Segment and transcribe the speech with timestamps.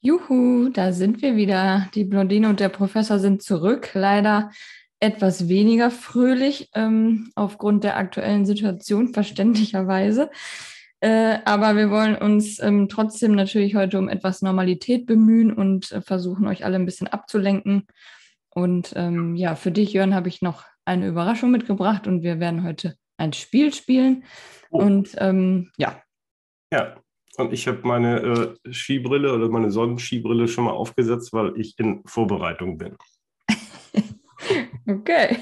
[0.00, 1.88] Juhu, da sind wir wieder.
[1.94, 3.90] Die Blondine und der Professor sind zurück.
[3.94, 4.50] Leider
[5.00, 10.30] etwas weniger fröhlich ähm, aufgrund der aktuellen Situation, verständlicherweise.
[11.00, 16.00] Äh, aber wir wollen uns ähm, trotzdem natürlich heute um etwas Normalität bemühen und äh,
[16.00, 17.86] versuchen, euch alle ein bisschen abzulenken.
[18.50, 22.64] Und ähm, ja, für dich, Jörn, habe ich noch eine Überraschung mitgebracht und wir werden
[22.64, 24.24] heute ein Spiel spielen.
[24.70, 24.78] Oh.
[24.78, 26.02] Und ähm, ja.
[26.72, 26.96] Ja,
[27.38, 32.02] und ich habe meine äh, Skibrille oder meine Sonnenskibrille schon mal aufgesetzt, weil ich in
[32.04, 32.96] Vorbereitung bin.
[34.88, 35.38] okay.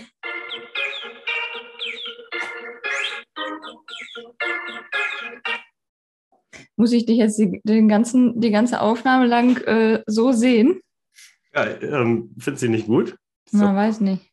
[6.77, 10.83] Muss ich dich jetzt die, den ganzen, die ganze Aufnahme lang äh, so sehen?
[11.55, 13.17] Ja, ähm, findest du nicht gut?
[13.51, 13.59] So.
[13.59, 14.31] Na, weiß nicht.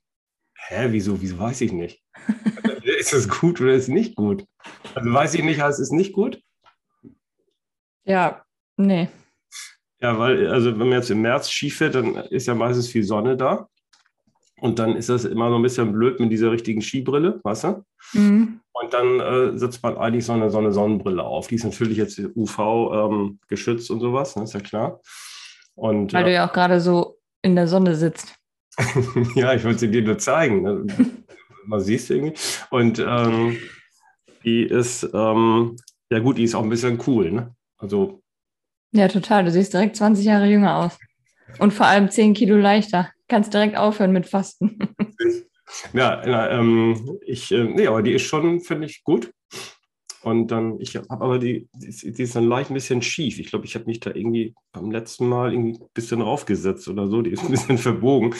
[0.58, 1.22] Hä, wieso?
[1.22, 2.03] Wieso weiß ich nicht?
[2.84, 4.45] ist es gut oder ist es nicht gut?
[4.94, 6.41] Also weiß ich nicht, heißt es nicht gut?
[8.05, 8.43] Ja,
[8.77, 9.09] nee.
[9.99, 13.03] Ja, weil, also wenn man jetzt im März Ski fährt, dann ist ja meistens viel
[13.03, 13.69] Sonne da.
[14.59, 17.86] Und dann ist das immer so ein bisschen blöd mit dieser richtigen Skibrille, weißt du?
[18.13, 18.59] Mhm.
[18.72, 21.47] Und dann äh, setzt man eigentlich so eine, so eine Sonnenbrille auf.
[21.47, 22.59] Die ist natürlich jetzt UV
[22.94, 24.44] ähm, geschützt und sowas, ne?
[24.44, 25.00] ist ja klar.
[25.75, 28.35] Und, Weil äh, du ja auch gerade so in der Sonne sitzt.
[29.35, 30.63] ja, ich wollte sie dir nur zeigen.
[30.63, 30.85] Ne?
[31.66, 32.39] Man siehst du irgendwie.
[32.72, 33.58] Und ähm,
[34.44, 35.75] die ist, ähm,
[36.09, 37.31] ja gut, die ist auch ein bisschen cool.
[37.31, 37.56] Ne?
[37.84, 38.23] Also.
[38.94, 39.44] Ja, total.
[39.44, 40.98] Du siehst direkt 20 Jahre jünger aus.
[41.59, 43.12] Und vor allem 10 Kilo leichter.
[43.28, 44.80] Kannst direkt aufhören mit Fasten.
[45.94, 49.31] ja, ähm, ich, äh, nee, aber die ist schon, finde ich, gut.
[50.22, 53.40] Und dann, ich habe aber die, die, die, ist dann leicht ein bisschen schief.
[53.40, 57.09] Ich glaube, ich habe mich da irgendwie beim letzten Mal irgendwie ein bisschen raufgesetzt oder
[57.09, 57.22] so.
[57.22, 58.34] Die ist ein bisschen verbogen.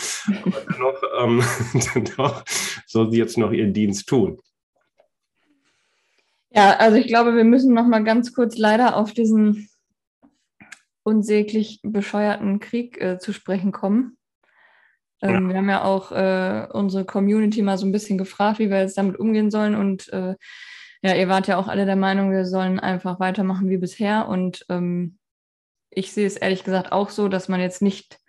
[0.44, 1.44] Aber dennoch, ähm,
[1.96, 2.44] dennoch
[2.88, 4.40] soll sie jetzt noch ihren Dienst tun.
[6.56, 9.70] Ja, also ich glaube, wir müssen noch mal ganz kurz leider auf diesen
[11.02, 14.18] unsäglich bescheuerten Krieg äh, zu sprechen kommen.
[15.22, 15.50] Ähm, ja.
[15.50, 18.98] Wir haben ja auch äh, unsere Community mal so ein bisschen gefragt, wie wir jetzt
[18.98, 19.74] damit umgehen sollen.
[19.74, 20.36] Und äh,
[21.02, 24.28] ja, ihr wart ja auch alle der Meinung, wir sollen einfach weitermachen wie bisher.
[24.28, 25.18] Und ähm,
[25.90, 28.20] ich sehe es ehrlich gesagt auch so, dass man jetzt nicht,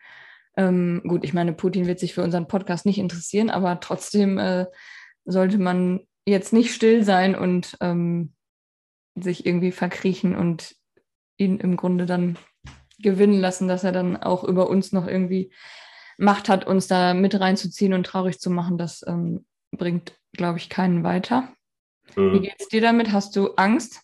[0.56, 4.66] ähm, gut, ich meine, Putin wird sich für unseren Podcast nicht interessieren, aber trotzdem äh,
[5.26, 8.34] sollte man jetzt nicht still sein und ähm,
[9.14, 10.74] sich irgendwie verkriechen und
[11.36, 12.38] ihn im Grunde dann
[12.98, 15.52] gewinnen lassen, dass er dann auch über uns noch irgendwie
[16.16, 18.78] Macht hat, uns da mit reinzuziehen und traurig zu machen.
[18.78, 21.48] Das ähm, bringt, glaube ich, keinen weiter.
[22.14, 22.34] Mhm.
[22.34, 23.10] Wie geht's dir damit?
[23.12, 24.03] Hast du Angst?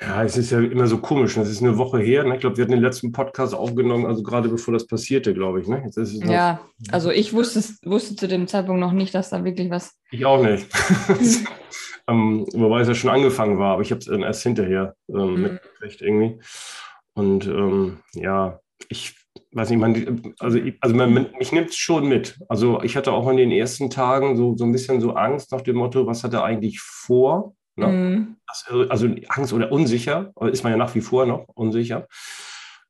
[0.00, 1.34] Ja, es ist ja immer so komisch.
[1.34, 2.24] Das ist eine Woche her.
[2.24, 2.34] Ne?
[2.34, 5.68] Ich glaube, wir hatten den letzten Podcast aufgenommen, also gerade bevor das passierte, glaube ich.
[5.68, 5.88] Ne?
[6.26, 6.60] ja,
[6.90, 9.96] also ich wusste, wusste zu dem Zeitpunkt noch nicht, dass da wirklich was.
[10.10, 10.66] Ich auch nicht.
[12.08, 15.42] ähm, wobei es ja schon angefangen war, aber ich habe es erst hinterher ähm, mhm.
[15.42, 16.40] mitgekriegt irgendwie.
[17.14, 19.14] Und ähm, ja, ich
[19.52, 22.36] weiß nicht, man, also, also man, mich nimmt es schon mit.
[22.48, 25.62] Also ich hatte auch in den ersten Tagen so, so ein bisschen so Angst nach
[25.62, 27.54] dem Motto, was hat er eigentlich vor?
[27.76, 27.86] Ne?
[27.86, 28.36] Mhm.
[28.88, 32.06] Also Angst oder unsicher, ist man ja nach wie vor noch unsicher.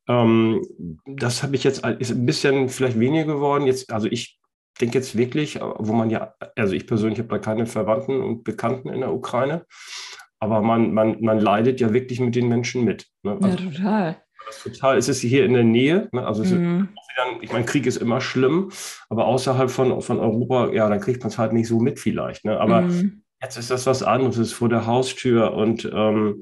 [0.09, 0.62] Ähm,
[1.06, 3.67] das habe ich jetzt, ist ein bisschen vielleicht weniger geworden.
[3.67, 4.39] Jetzt, also ich
[4.81, 8.89] denke jetzt wirklich, wo man ja, also ich persönlich habe da keine Verwandten und Bekannten
[8.89, 9.65] in der Ukraine,
[10.39, 13.06] aber man, man, man leidet ja wirklich mit den Menschen mit.
[13.23, 13.39] Ne?
[13.41, 14.17] Also, ja, total.
[14.62, 14.99] Total.
[14.99, 16.09] Es ist hier in der Nähe.
[16.12, 16.27] Ne?
[16.27, 16.89] Also mhm.
[16.93, 18.71] ist, ich meine, Krieg ist immer schlimm,
[19.09, 22.44] aber außerhalb von, von Europa, ja, dann kriegt man es halt nicht so mit vielleicht.
[22.44, 22.61] Ne?
[22.61, 23.24] Aber mhm.
[23.44, 26.41] Jetzt ist das was anderes, es ist vor der Haustür und ähm,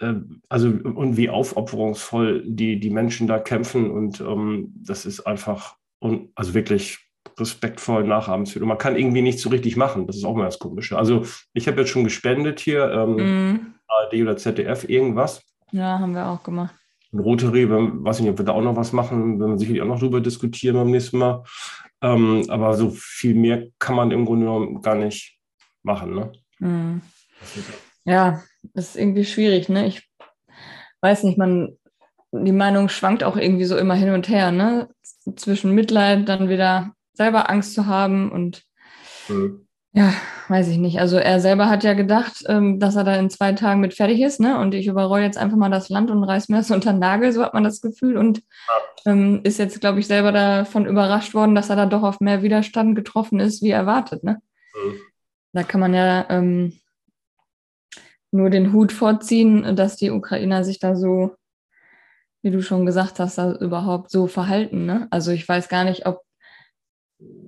[0.00, 0.14] äh,
[0.48, 6.30] also und wie aufopferungsvoll die, die Menschen da kämpfen und ähm, das ist einfach un,
[6.34, 6.98] also wirklich
[7.38, 8.62] respektvoll nachahmenswert.
[8.62, 10.06] Und man kann irgendwie nicht so richtig machen.
[10.06, 10.96] Das ist auch mal das Komische.
[10.96, 13.16] Also ich habe jetzt schon gespendet hier, ähm,
[13.52, 13.74] mm.
[13.86, 15.42] ARD oder ZDF, irgendwas.
[15.72, 16.74] Ja, haben wir auch gemacht.
[17.12, 19.86] Und Rotary, weiß nicht, ob wir da auch noch was machen, wenn wir sicherlich auch
[19.86, 21.44] noch drüber diskutieren beim nächsten Mal.
[22.02, 25.34] Ähm, aber so viel mehr kann man im Grunde genommen gar nicht
[25.84, 26.14] machen.
[26.14, 26.32] Ne?
[26.58, 27.02] Mhm.
[28.04, 28.42] Ja,
[28.74, 29.68] das ist irgendwie schwierig.
[29.68, 29.86] Ne?
[29.86, 30.08] Ich
[31.00, 31.76] weiß nicht, man,
[32.32, 34.50] die Meinung schwankt auch irgendwie so immer hin und her.
[34.50, 34.88] Ne?
[35.36, 38.64] Zwischen Mitleid, dann wieder selber Angst zu haben und
[39.28, 39.66] mhm.
[39.92, 40.12] ja,
[40.48, 40.98] weiß ich nicht.
[40.98, 44.20] Also er selber hat ja gedacht, ähm, dass er da in zwei Tagen mit fertig
[44.20, 44.58] ist, ne?
[44.58, 47.32] Und ich überroll jetzt einfach mal das Land und reiß mir das unter den Nagel,
[47.32, 48.16] so hat man das Gefühl.
[48.16, 48.42] Und
[49.06, 52.42] ähm, ist jetzt, glaube ich, selber davon überrascht worden, dass er da doch auf mehr
[52.42, 54.40] Widerstand getroffen ist, wie erwartet, ne?
[54.74, 54.96] Mhm.
[55.54, 56.72] Da kann man ja ähm,
[58.32, 61.36] nur den Hut vorziehen, dass die Ukrainer sich da so,
[62.42, 64.84] wie du schon gesagt hast, da überhaupt so verhalten.
[64.84, 65.06] Ne?
[65.10, 66.22] Also ich weiß gar nicht, ob,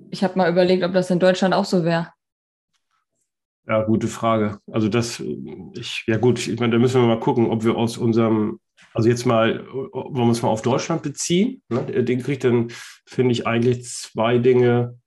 [0.09, 2.13] ich habe mal überlegt, ob das in Deutschland auch so wäre.
[3.67, 4.59] Ja, gute Frage.
[4.71, 5.21] Also das,
[5.73, 8.61] ich, ja gut, ich meine, da müssen wir mal gucken, ob wir aus unserem,
[8.93, 11.61] also jetzt mal, wollen wir uns mal auf Deutschland beziehen.
[11.67, 11.83] Ne?
[12.05, 12.69] Den kriegt dann,
[13.05, 14.97] finde ich, eigentlich zwei Dinge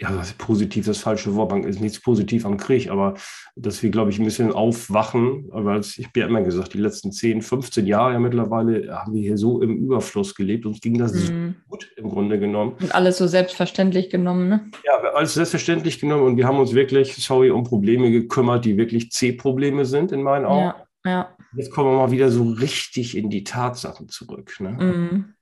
[0.00, 3.14] ja, das ist positiv, das falsche Wort, man ist nichts positiv am Krieg, aber
[3.54, 7.12] dass wir, glaube ich, ein bisschen aufwachen, weil ich habe ja immer gesagt, die letzten
[7.12, 11.12] 10, 15 Jahre ja mittlerweile haben wir hier so im Überfluss gelebt, uns ging das
[11.12, 11.56] mhm.
[11.58, 12.76] so gut im Grunde genommen.
[12.80, 14.70] Und alles so selbstverständlich genommen, ne?
[14.84, 19.12] Ja, alles selbstverständlich genommen und wir haben uns wirklich, sorry, um Probleme gekümmert, die wirklich
[19.12, 20.72] C-Probleme sind in meinen Augen.
[21.04, 21.36] Ja, ja.
[21.54, 24.56] Jetzt kommen wir mal wieder so richtig in die Tatsachen zurück.
[24.60, 24.70] Ne?
[24.70, 25.34] Mhm.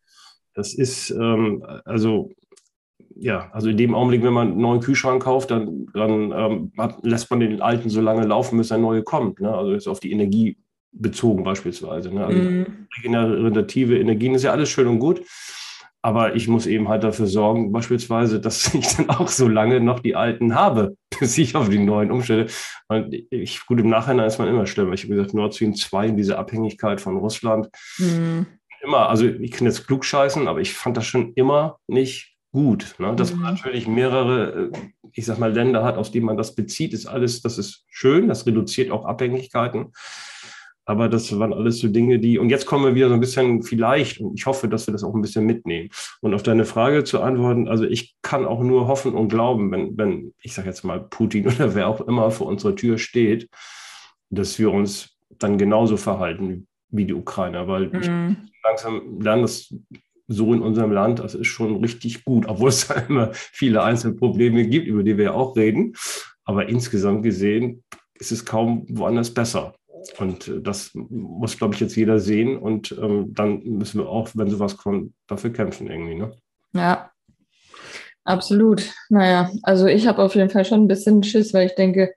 [0.54, 2.32] Das ist, ähm, also
[3.20, 6.98] ja, also in dem Augenblick, wenn man einen neuen Kühlschrank kauft, dann, dann ähm, hat,
[7.02, 9.40] lässt man den alten so lange laufen, bis ein neuer kommt.
[9.40, 9.52] Ne?
[9.52, 10.56] Also jetzt auf die Energie
[10.92, 12.14] bezogen beispielsweise.
[12.14, 12.24] Ne?
[12.24, 12.66] Also mm.
[12.96, 15.22] regenerative Energien ist ja alles schön und gut.
[16.00, 19.98] Aber ich muss eben halt dafür sorgen, beispielsweise, dass ich dann auch so lange noch
[19.98, 22.46] die alten habe, bis ich auf die neuen umstelle.
[22.86, 24.92] Und ich, gut, im Nachhinein ist man immer schlimmer.
[24.92, 27.68] Ich habe gesagt, Nord Stream 2, diese Abhängigkeit von Russland.
[27.98, 28.42] Mm.
[28.80, 32.96] Immer, also ich kann jetzt klug scheißen, aber ich fand das schon immer nicht gut.
[32.98, 33.14] Ne?
[33.14, 33.56] Dass man mhm.
[33.56, 37.40] natürlich mehrere, äh, ich sag mal, Länder hat, aus denen man das bezieht, ist alles,
[37.40, 39.92] das ist schön, das reduziert auch Abhängigkeiten.
[40.84, 43.62] Aber das waren alles so Dinge, die, und jetzt kommen wir wieder so ein bisschen
[43.62, 45.90] vielleicht, und ich hoffe, dass wir das auch ein bisschen mitnehmen.
[46.20, 49.96] Und auf deine Frage zu antworten, also ich kann auch nur hoffen und glauben, wenn,
[49.96, 53.48] wenn ich sage jetzt mal Putin oder wer auch immer vor unserer Tür steht,
[54.30, 58.00] dass wir uns dann genauso verhalten wie die Ukrainer, weil mhm.
[58.00, 59.72] ich langsam lernen das
[60.28, 64.66] so in unserem Land, das ist schon richtig gut, obwohl es da immer viele Einzelprobleme
[64.66, 65.94] gibt, über die wir ja auch reden.
[66.44, 67.82] Aber insgesamt gesehen
[68.14, 69.74] ist es kaum woanders besser.
[70.18, 72.56] Und äh, das muss, glaube ich, jetzt jeder sehen.
[72.56, 76.14] Und ähm, dann müssen wir auch, wenn sowas kommt, dafür kämpfen irgendwie.
[76.14, 76.32] Ne?
[76.72, 77.10] Ja,
[78.24, 78.92] absolut.
[79.08, 82.14] Naja, also ich habe auf jeden Fall schon ein bisschen Schiss, weil ich denke,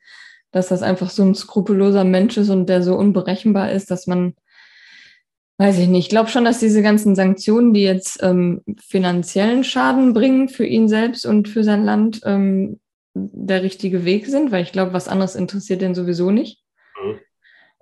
[0.51, 4.35] dass das einfach so ein skrupelloser Mensch ist und der so unberechenbar ist, dass man
[5.61, 6.05] Weiß ich nicht.
[6.05, 10.89] Ich glaube schon, dass diese ganzen Sanktionen, die jetzt ähm, finanziellen Schaden bringen für ihn
[10.89, 12.79] selbst und für sein Land, ähm,
[13.13, 16.63] der richtige Weg sind, weil ich glaube, was anderes interessiert den sowieso nicht.
[16.99, 17.19] Mhm.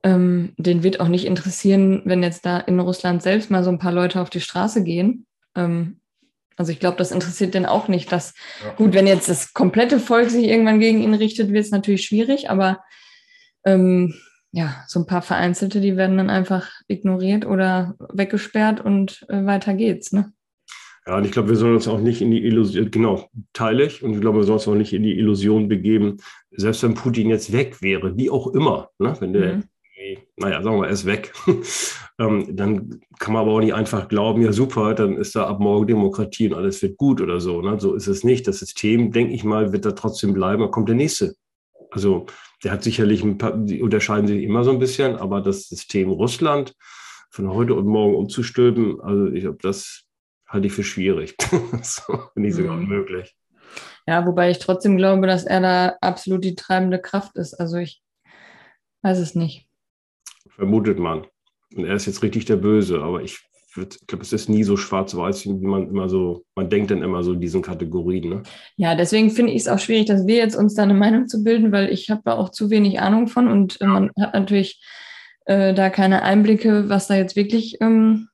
[0.03, 3.79] Ähm, den wird auch nicht interessieren, wenn jetzt da in Russland selbst mal so ein
[3.79, 5.25] paar Leute auf die Straße gehen.
[5.55, 6.01] Ähm,
[6.57, 8.11] also ich glaube, das interessiert den auch nicht.
[8.11, 8.73] Dass, ja.
[8.73, 12.49] Gut, wenn jetzt das komplette Volk sich irgendwann gegen ihn richtet, wird es natürlich schwierig,
[12.49, 12.83] aber
[13.63, 14.15] ähm,
[14.51, 19.73] ja, so ein paar Vereinzelte, die werden dann einfach ignoriert oder weggesperrt und äh, weiter
[19.73, 20.33] geht's, ne?
[21.07, 24.03] Ja, und ich glaube, wir sollen uns auch nicht in die Illusion, genau, teile ich,
[24.03, 26.17] und ich glaube, wir sollen uns auch nicht in die Illusion begeben,
[26.51, 29.15] selbst wenn Putin jetzt weg wäre, wie auch immer, ne?
[29.19, 29.63] wenn der, mhm.
[30.37, 31.33] naja, sagen wir mal, er ist weg,
[32.19, 35.59] ähm, dann kann man aber auch nicht einfach glauben, ja super, dann ist da ab
[35.59, 37.61] morgen Demokratie und alles wird gut oder so.
[37.61, 37.79] Ne?
[37.79, 38.47] So ist es nicht.
[38.47, 41.33] Das System, denke ich mal, wird da trotzdem bleiben, dann kommt der nächste.
[41.91, 42.27] Also
[42.63, 46.09] der hat sicherlich ein paar, die unterscheiden sich immer so ein bisschen, aber das System
[46.09, 46.75] Russland
[47.31, 50.06] von heute und morgen umzustülpen, also ich glaube, das
[50.47, 51.35] halte ich für schwierig.
[51.83, 52.83] so, nicht sogar mhm.
[52.83, 53.35] unmöglich.
[54.07, 57.53] Ja, wobei ich trotzdem glaube, dass er da absolut die treibende Kraft ist.
[57.53, 58.01] Also ich
[59.03, 59.67] weiß es nicht.
[60.50, 61.27] Vermutet man.
[61.75, 63.39] Und er ist jetzt richtig der Böse, aber ich
[63.81, 67.23] ich glaube, es ist nie so schwarz-weiß, wie man immer so, man denkt dann immer
[67.23, 68.29] so in diesen Kategorien.
[68.29, 68.43] Ne?
[68.77, 71.43] Ja, deswegen finde ich es auch schwierig, dass wir jetzt uns da eine Meinung zu
[71.43, 74.81] bilden, weil ich habe da auch zu wenig Ahnung von und äh, man hat natürlich
[75.45, 78.27] äh, da keine Einblicke, was da jetzt wirklich ähm,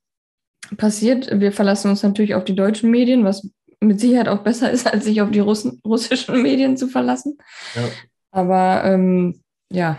[0.78, 1.40] passiert.
[1.40, 5.06] Wir verlassen uns natürlich auf die deutschen Medien, was mit Sicherheit auch besser ist, als
[5.06, 7.38] sich auf die Russen, russischen Medien zu verlassen.
[7.76, 7.84] Ja.
[8.32, 9.42] Aber ähm,
[9.72, 9.98] ja,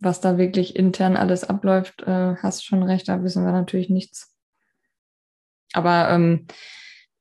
[0.00, 4.29] was da wirklich intern alles abläuft, äh, hast schon recht, da wissen wir natürlich nichts.
[5.72, 6.46] Aber ähm,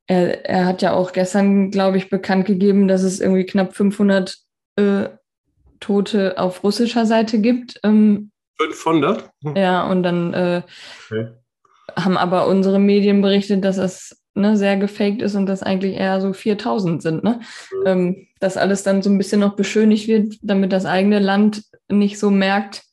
[0.08, 4.38] er, er hat ja auch gestern, glaube ich, bekannt gegeben, dass es irgendwie knapp 500
[4.78, 5.10] äh,
[5.80, 7.80] Tote auf russischer Seite gibt.
[7.84, 9.30] Ähm, 500?
[9.44, 9.56] Hm.
[9.56, 10.62] Ja, und dann äh,
[11.06, 11.30] okay.
[11.96, 16.20] haben aber unsere Medien berichtet, dass es ne, sehr gefaked ist und dass eigentlich eher
[16.22, 17.24] so 4000 sind.
[17.24, 17.40] Ne?
[17.72, 17.84] Mhm.
[17.86, 22.20] Ähm, dass alles dann so ein bisschen noch beschönigt wird, damit das eigene Land nicht
[22.20, 22.84] so merkt,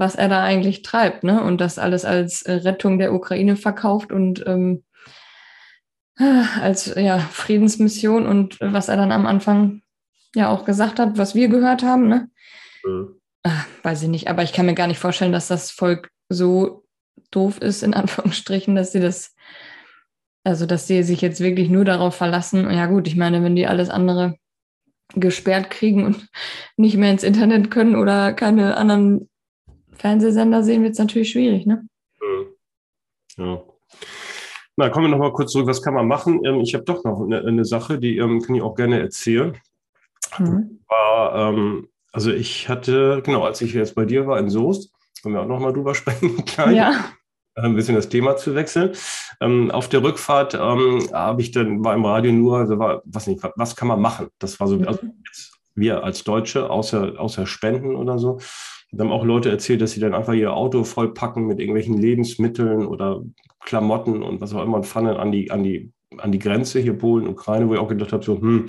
[0.00, 1.44] was er da eigentlich treibt, ne?
[1.44, 4.82] Und das alles als äh, Rettung der Ukraine verkauft und ähm,
[6.16, 9.82] als ja, Friedensmission und was er dann am Anfang
[10.34, 12.30] ja auch gesagt hat, was wir gehört haben, ne?
[12.82, 13.20] Mhm.
[13.42, 16.84] Ach, weiß ich nicht, aber ich kann mir gar nicht vorstellen, dass das Volk so
[17.30, 19.34] doof ist, in Anführungsstrichen, dass sie das,
[20.44, 22.70] also dass sie sich jetzt wirklich nur darauf verlassen.
[22.70, 24.36] Ja gut, ich meine, wenn die alles andere
[25.14, 26.28] gesperrt kriegen und
[26.78, 29.28] nicht mehr ins Internet können oder keine anderen
[30.00, 31.86] Fernsehsender sehen, wird es natürlich schwierig, ne?
[32.20, 32.46] Hm.
[33.36, 33.62] Ja.
[34.76, 35.66] Na, kommen wir noch mal kurz zurück.
[35.66, 36.42] Was kann man machen?
[36.44, 39.58] Ähm, ich habe doch noch eine, eine, Sache, die ähm, kann ich auch gerne erzählen.
[40.38, 40.80] Mhm.
[40.88, 44.90] War, ähm, also ich hatte, genau, als ich jetzt bei dir war in Soest,
[45.22, 46.76] können wir auch nochmal drüber sprechen, gleich.
[46.76, 47.12] Ja.
[47.54, 48.92] Äh, ein bisschen das Thema zu wechseln.
[49.40, 53.26] Ähm, auf der Rückfahrt ähm, habe ich dann, war im Radio nur, also war, was
[53.26, 54.28] nicht, was kann man machen?
[54.38, 55.12] Das war so, also mhm.
[55.26, 58.38] jetzt, wir als Deutsche, außer, außer Spenden oder so,
[58.92, 62.86] da haben auch Leute erzählt, dass sie dann einfach ihr Auto vollpacken mit irgendwelchen Lebensmitteln
[62.86, 63.22] oder
[63.64, 66.80] Klamotten und was auch immer und fahren dann an die, an die, an die Grenze
[66.80, 68.68] hier Polen, Ukraine, wo ich auch gedacht habe, so, hm,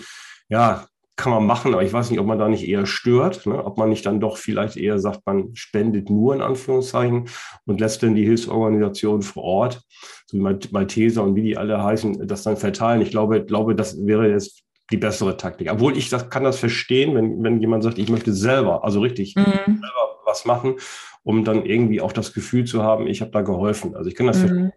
[0.49, 0.85] ja,
[1.15, 3.63] kann man machen, aber ich weiß nicht, ob man da nicht eher stört, ne?
[3.63, 7.27] ob man nicht dann doch vielleicht eher sagt, man spendet nur in Anführungszeichen
[7.65, 9.81] und lässt dann die Hilfsorganisationen vor Ort,
[10.25, 13.01] so wie Malteser und wie die alle heißen, das dann verteilen.
[13.01, 15.71] Ich glaube, glaube, das wäre jetzt die bessere Taktik.
[15.71, 19.35] Obwohl ich das, kann das verstehen, wenn, wenn jemand sagt, ich möchte selber, also richtig,
[19.35, 19.43] mhm.
[19.65, 20.75] selber was machen,
[21.23, 23.95] um dann irgendwie auch das Gefühl zu haben, ich habe da geholfen.
[23.95, 24.47] Also ich kann das mhm.
[24.47, 24.73] verstehen.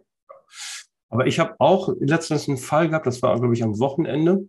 [1.08, 4.48] Aber ich habe auch letztens einen Fall gehabt, das war, glaube ich, am Wochenende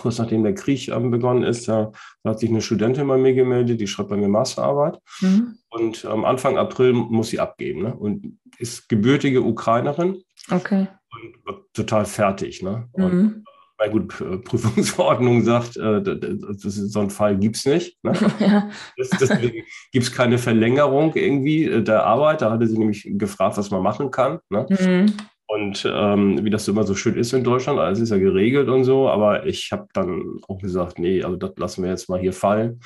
[0.00, 1.92] kurz nachdem der Krieg ähm, begonnen ist, da,
[2.22, 4.98] da, hat sich eine Studentin bei mir gemeldet, die schreibt bei mir Masterarbeit.
[5.20, 5.58] Mhm.
[5.68, 7.82] Und ähm, Anfang April muss sie abgeben.
[7.82, 7.94] Ne?
[7.94, 10.22] Und ist gebürtige Ukrainerin.
[10.50, 10.88] Okay.
[11.12, 12.62] Und wird total fertig.
[12.62, 12.88] Ne?
[12.96, 13.44] Mhm.
[13.80, 14.08] Na gut,
[14.44, 17.96] Prüfungsverordnung sagt, äh, das ist, so einen Fall gibt es nicht.
[18.04, 18.12] Ne?
[18.40, 18.68] Ja.
[18.98, 22.42] Deswegen gibt es keine Verlängerung irgendwie äh, der Arbeit.
[22.42, 24.40] Da hatte sie nämlich gefragt, was man machen kann.
[24.50, 24.66] Ne?
[24.68, 25.14] Mhm.
[25.46, 28.84] Und ähm, wie das immer so schön ist in Deutschland, alles ist ja geregelt und
[28.84, 32.32] so, aber ich habe dann auch gesagt, nee, also das lassen wir jetzt mal hier
[32.32, 32.80] fallen.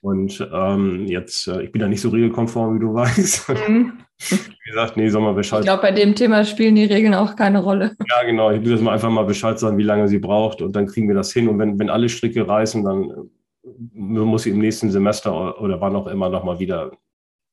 [0.00, 3.50] Und ähm, jetzt, äh, ich bin da nicht so regelkonform, wie du weißt.
[3.68, 3.92] Mhm.
[4.30, 5.60] Wie gesagt, nee, soll mal Bescheid.
[5.60, 7.96] Ich glaube, bei dem Thema spielen die Regeln auch keine Rolle.
[8.08, 8.50] Ja, genau.
[8.50, 11.08] Ich will das mal einfach mal Bescheid sagen, wie lange sie braucht und dann kriegen
[11.08, 11.48] wir das hin.
[11.48, 13.10] Und wenn, wenn alle Stricke reißen, dann
[13.64, 16.92] äh, muss sie im nächsten Semester oder wann auch immer nochmal wieder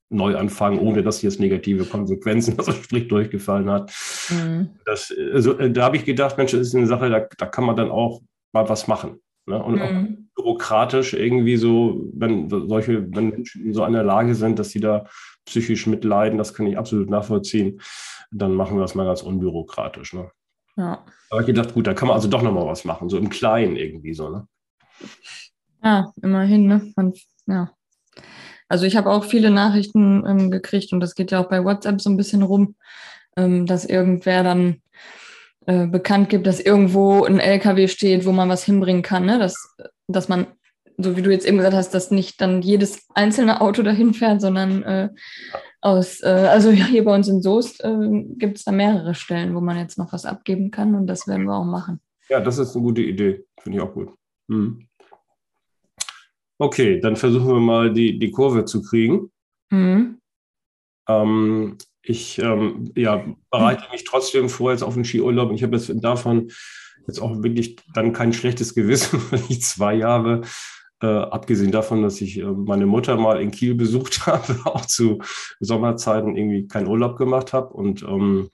[0.09, 3.91] neu anfangen, ohne dass jetzt negative Konsequenzen, also sprich durchgefallen hat.
[4.29, 4.69] Mhm.
[4.85, 7.63] Das, also, äh, da habe ich gedacht, Mensch, das ist eine Sache, da, da kann
[7.63, 8.21] man dann auch
[8.51, 9.19] mal was machen.
[9.45, 9.61] Ne?
[9.61, 10.18] Und mhm.
[10.39, 15.05] Bürokratisch irgendwie so, wenn solche, wenn Menschen so in der Lage sind, dass sie da
[15.45, 17.81] psychisch mitleiden, das kann ich absolut nachvollziehen,
[18.31, 20.13] dann machen wir das mal ganz unbürokratisch.
[20.13, 20.31] Ne?
[20.77, 21.03] Ja.
[21.29, 23.75] Aber ich gedacht, gut, da kann man also doch nochmal was machen, so im Kleinen
[23.75, 24.47] irgendwie so, ne?
[25.83, 26.91] Ja, immerhin, ne?
[26.95, 27.13] Man,
[27.45, 27.71] ja.
[28.67, 32.01] Also ich habe auch viele Nachrichten ähm, gekriegt und das geht ja auch bei WhatsApp
[32.01, 32.75] so ein bisschen rum,
[33.35, 34.81] ähm, dass irgendwer dann
[35.65, 39.39] äh, bekannt gibt, dass irgendwo ein LKW steht, wo man was hinbringen kann, ne?
[39.39, 39.75] dass,
[40.13, 40.47] dass man,
[40.97, 44.41] so wie du jetzt eben gesagt hast, dass nicht dann jedes einzelne Auto dahin fährt,
[44.41, 45.09] sondern äh,
[45.81, 49.55] aus, äh, also ja, hier bei uns in Soest äh, gibt es da mehrere Stellen,
[49.55, 51.99] wo man jetzt noch was abgeben kann und das werden wir auch machen.
[52.29, 54.13] Ja, das ist eine gute Idee, finde ich auch gut.
[54.49, 54.87] Hm.
[56.57, 59.31] Okay, dann versuchen wir mal die, die Kurve zu kriegen.
[59.71, 60.19] Mhm.
[61.07, 65.51] Ähm, ich ähm, ja, bereite mich trotzdem vor jetzt auf den Skiurlaub.
[65.51, 66.51] Ich habe jetzt davon
[67.07, 70.41] jetzt auch wirklich dann kein schlechtes Gewissen, weil ich zwei Jahre,
[71.01, 75.19] äh, abgesehen davon, dass ich äh, meine Mutter mal in Kiel besucht habe, auch zu
[75.59, 77.73] Sommerzeiten irgendwie keinen Urlaub gemacht habe.
[77.73, 78.49] Und ähm,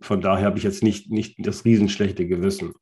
[0.00, 2.72] von daher habe ich jetzt nicht, nicht das riesenschlechte Gewissen.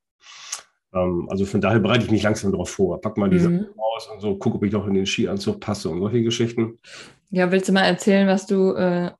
[0.92, 3.00] Ähm, also von daher bereite ich mich langsam darauf vor.
[3.00, 3.66] Pack mal diese mhm.
[3.76, 6.78] aus und so, gucke, ob ich noch in den Skianzug passe und solche Geschichten.
[7.30, 9.10] Ja, willst du mal erzählen, was du äh,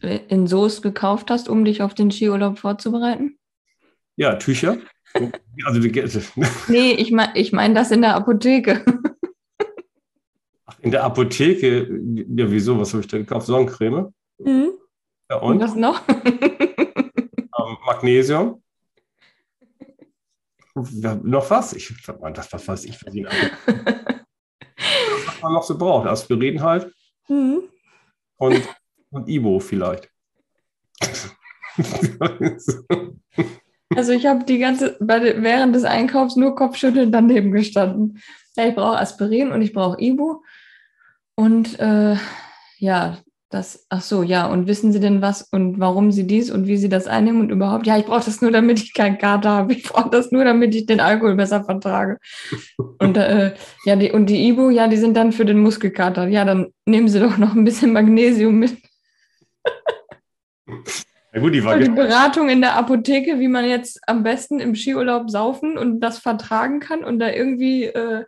[0.00, 3.38] in Soest gekauft hast, um dich auf den Skiurlaub vorzubereiten?
[4.16, 4.78] Ja, Tücher.
[5.64, 6.02] Also die,
[6.68, 8.84] nee, ich meine ich mein das in der Apotheke.
[10.66, 11.88] Ach, in der Apotheke?
[12.14, 12.78] Ja, wieso?
[12.78, 13.46] Was habe ich da gekauft?
[13.46, 14.12] Sonnencreme?
[14.38, 14.72] Mhm.
[15.30, 15.52] Ja, und?
[15.54, 16.02] und was noch?
[16.08, 18.62] ähm, Magnesium.
[20.74, 21.72] noch was?
[21.74, 21.94] Ich,
[22.34, 23.24] das, was weiß ich für sie.
[25.26, 26.08] was man noch so braucht.
[26.08, 26.92] Aspirin halt.
[27.28, 27.62] Mhm.
[28.36, 28.68] Und,
[29.10, 30.10] und Ibo vielleicht.
[33.94, 38.20] Also ich habe die ganze, während des Einkaufs nur Kopfschütteln daneben gestanden.
[38.56, 40.42] Ja, ich brauche Aspirin und ich brauche Ibo.
[41.36, 42.16] Und äh,
[42.78, 43.18] ja,
[43.50, 46.76] das, ach so, ja, und wissen Sie denn was und warum Sie dies und wie
[46.76, 47.86] Sie das einnehmen und überhaupt?
[47.86, 49.74] Ja, ich brauche das nur, damit ich keinen Kater habe.
[49.74, 52.18] Ich brauche das nur, damit ich den Alkohol besser vertrage.
[52.98, 56.26] Und äh, ja, die, und die Ibu, ja, die sind dann für den Muskelkater.
[56.26, 58.76] Ja, dann nehmen Sie doch noch ein bisschen Magnesium mit.
[61.34, 64.76] Ja gut, die, war die Beratung in der Apotheke, wie man jetzt am besten im
[64.76, 68.24] Skiurlaub saufen und das vertragen kann und da irgendwie, äh,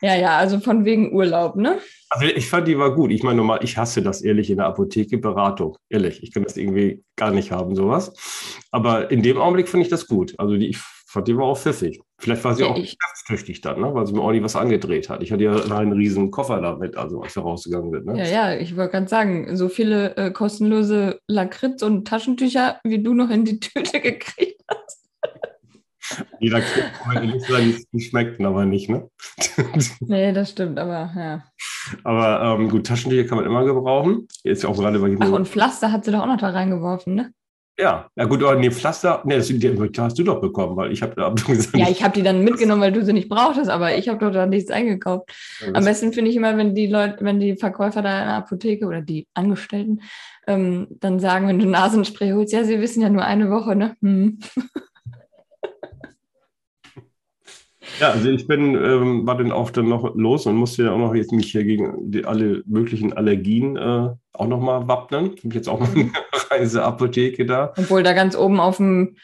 [0.00, 1.78] ja, ja, also von wegen Urlaub, ne?
[2.10, 3.10] Also ich fand, die war gut.
[3.10, 5.76] Ich meine, normal, ich hasse das ehrlich in der Apotheke, Beratung.
[5.88, 8.14] Ehrlich, ich kann das irgendwie gar nicht haben, sowas.
[8.70, 10.34] Aber in dem Augenblick fand ich das gut.
[10.38, 10.78] Also die, ich
[11.08, 12.00] fand, die war auch pfiffig.
[12.18, 13.94] Vielleicht war sie ja, auch geschäftstüchtig dann, ne?
[13.94, 15.22] weil sie mir auch nie was angedreht hat.
[15.22, 18.06] Ich hatte ja einen riesen Koffer damit, also als wir rausgegangen sind.
[18.06, 18.18] Ne?
[18.18, 23.14] Ja, ja, ich wollte gerade sagen, so viele äh, kostenlose Lakritz und Taschentücher, wie du
[23.14, 25.06] noch in die Tüte gekriegt hast.
[26.40, 29.10] Jeder kriegt die schmecken aber nicht, ne?
[30.00, 31.44] nee, das stimmt, aber ja.
[32.04, 34.28] Aber ähm, gut, Taschentücher kann man immer gebrauchen.
[34.42, 37.32] Jetzt auch gerade bei Ach, und Pflaster hat sie doch auch noch da reingeworfen, ne?
[37.80, 41.00] Ja, ja gut, aber nee, Pflaster, nee, das, die hast du doch bekommen, weil ich
[41.00, 41.76] habe da gesagt.
[41.76, 44.32] Ja, ich habe die dann mitgenommen, weil du sie nicht brauchtest, aber ich habe doch
[44.32, 45.30] da nichts eingekauft.
[45.60, 48.36] Ja, Am besten finde ich immer, wenn die Leute, wenn die Verkäufer da in der
[48.36, 50.00] Apotheke oder die Angestellten
[50.48, 53.96] ähm, dann sagen, wenn du Nasenspray holst, ja, sie wissen ja nur eine Woche, ne?
[54.02, 54.40] Hm.
[58.00, 60.98] Ja, also ich bin, ähm, war dann auch dann noch los und musste ja auch
[60.98, 65.32] noch jetzt mich hier gegen die, alle möglichen Allergien äh, auch noch mal wappnen.
[65.34, 66.10] Ich habe jetzt auch mal eine
[66.50, 67.72] Reiseapotheke da.
[67.76, 69.16] Obwohl da ganz oben auf dem,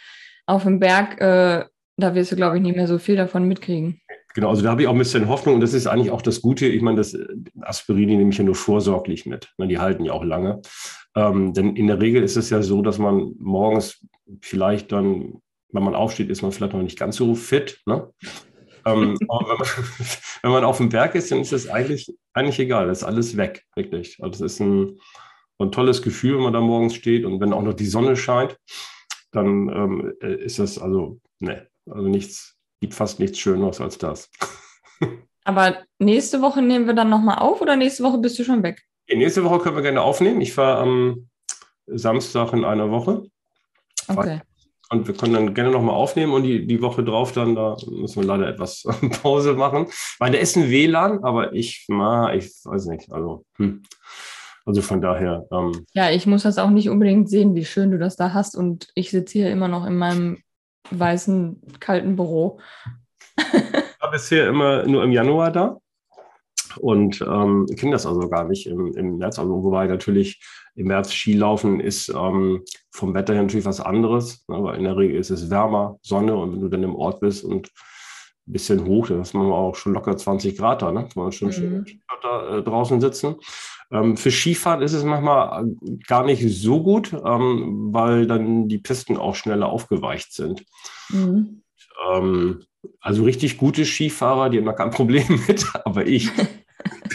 [0.46, 1.64] auf dem Berg, äh,
[1.96, 4.00] da wirst du, glaube ich, nicht mehr so viel davon mitkriegen.
[4.34, 6.42] Genau, also da habe ich auch ein bisschen Hoffnung und das ist eigentlich auch das
[6.42, 6.66] Gute.
[6.66, 7.16] Ich meine, das
[7.60, 9.52] Aspirin nehme ich ja nur vorsorglich mit.
[9.58, 10.60] Ne, die halten ja auch lange.
[11.14, 14.04] Ähm, denn in der Regel ist es ja so, dass man morgens
[14.40, 15.34] vielleicht dann,
[15.70, 17.80] wenn man aufsteht, ist man vielleicht noch nicht ganz so fit.
[17.86, 18.08] Ne?
[18.84, 19.58] Ähm, wenn man,
[20.42, 22.86] wenn man, auf dem Berg ist, dann ist das eigentlich, eigentlich egal.
[22.86, 24.18] Das ist alles weg, wirklich.
[24.22, 24.98] Also es ist ein,
[25.58, 28.58] ein tolles Gefühl, wenn man da morgens steht und wenn auch noch die Sonne scheint,
[29.32, 34.30] dann ähm, äh, ist das also, ne, also nichts, gibt fast nichts Schöneres als das.
[35.44, 38.82] Aber nächste Woche nehmen wir dann nochmal auf oder nächste Woche bist du schon weg?
[39.12, 40.40] nächste Woche können wir gerne aufnehmen.
[40.40, 41.28] Ich fahre am
[41.86, 43.26] Samstag in einer Woche.
[44.08, 44.40] Okay.
[44.94, 48.22] Und wir können dann gerne nochmal aufnehmen und die, die Woche drauf dann, da müssen
[48.22, 48.84] wir leider etwas
[49.22, 49.86] Pause machen.
[50.20, 53.10] Weil da ist ein WLAN, aber ich, na, ich weiß nicht.
[53.10, 53.82] Also, hm.
[54.64, 55.46] also von daher.
[55.50, 58.56] Ähm, ja, ich muss das auch nicht unbedingt sehen, wie schön du das da hast.
[58.56, 60.38] Und ich sitze hier immer noch in meinem
[60.90, 62.60] weißen, kalten Büro.
[63.36, 65.78] ich war bisher immer nur im Januar da
[66.78, 69.38] und ähm, kenne das also gar nicht im, im März.
[69.38, 70.42] Also wobei natürlich
[70.74, 74.96] im März Skilaufen ist ähm, vom Wetter her natürlich was anderes, ne, weil in der
[74.96, 77.70] Regel ist es wärmer, Sonne und wenn du dann im Ort bist und
[78.46, 81.08] ein bisschen hoch, dann ist man auch schon locker 20 Grad da, ne?
[81.08, 81.52] kann man schon, mhm.
[81.52, 81.86] schon
[82.22, 83.36] da, äh, draußen sitzen.
[83.90, 88.78] Ähm, für Skifahren ist es manchmal äh, gar nicht so gut, ähm, weil dann die
[88.78, 90.64] Pisten auch schneller aufgeweicht sind.
[91.10, 91.62] Mhm.
[92.10, 92.60] Ähm,
[93.00, 96.30] also richtig gute Skifahrer, die haben da kein Problem mit, aber ich.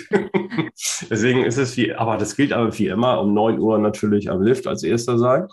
[1.10, 4.42] Deswegen ist es wie, aber das gilt aber wie immer, um 9 Uhr natürlich am
[4.42, 5.48] Lift als erster sein.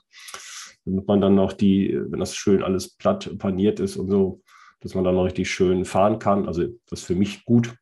[0.85, 4.42] Damit man dann noch die, wenn das schön alles platt paniert ist und so,
[4.81, 6.46] dass man dann noch richtig schön fahren kann.
[6.46, 7.74] Also das ist für mich gut.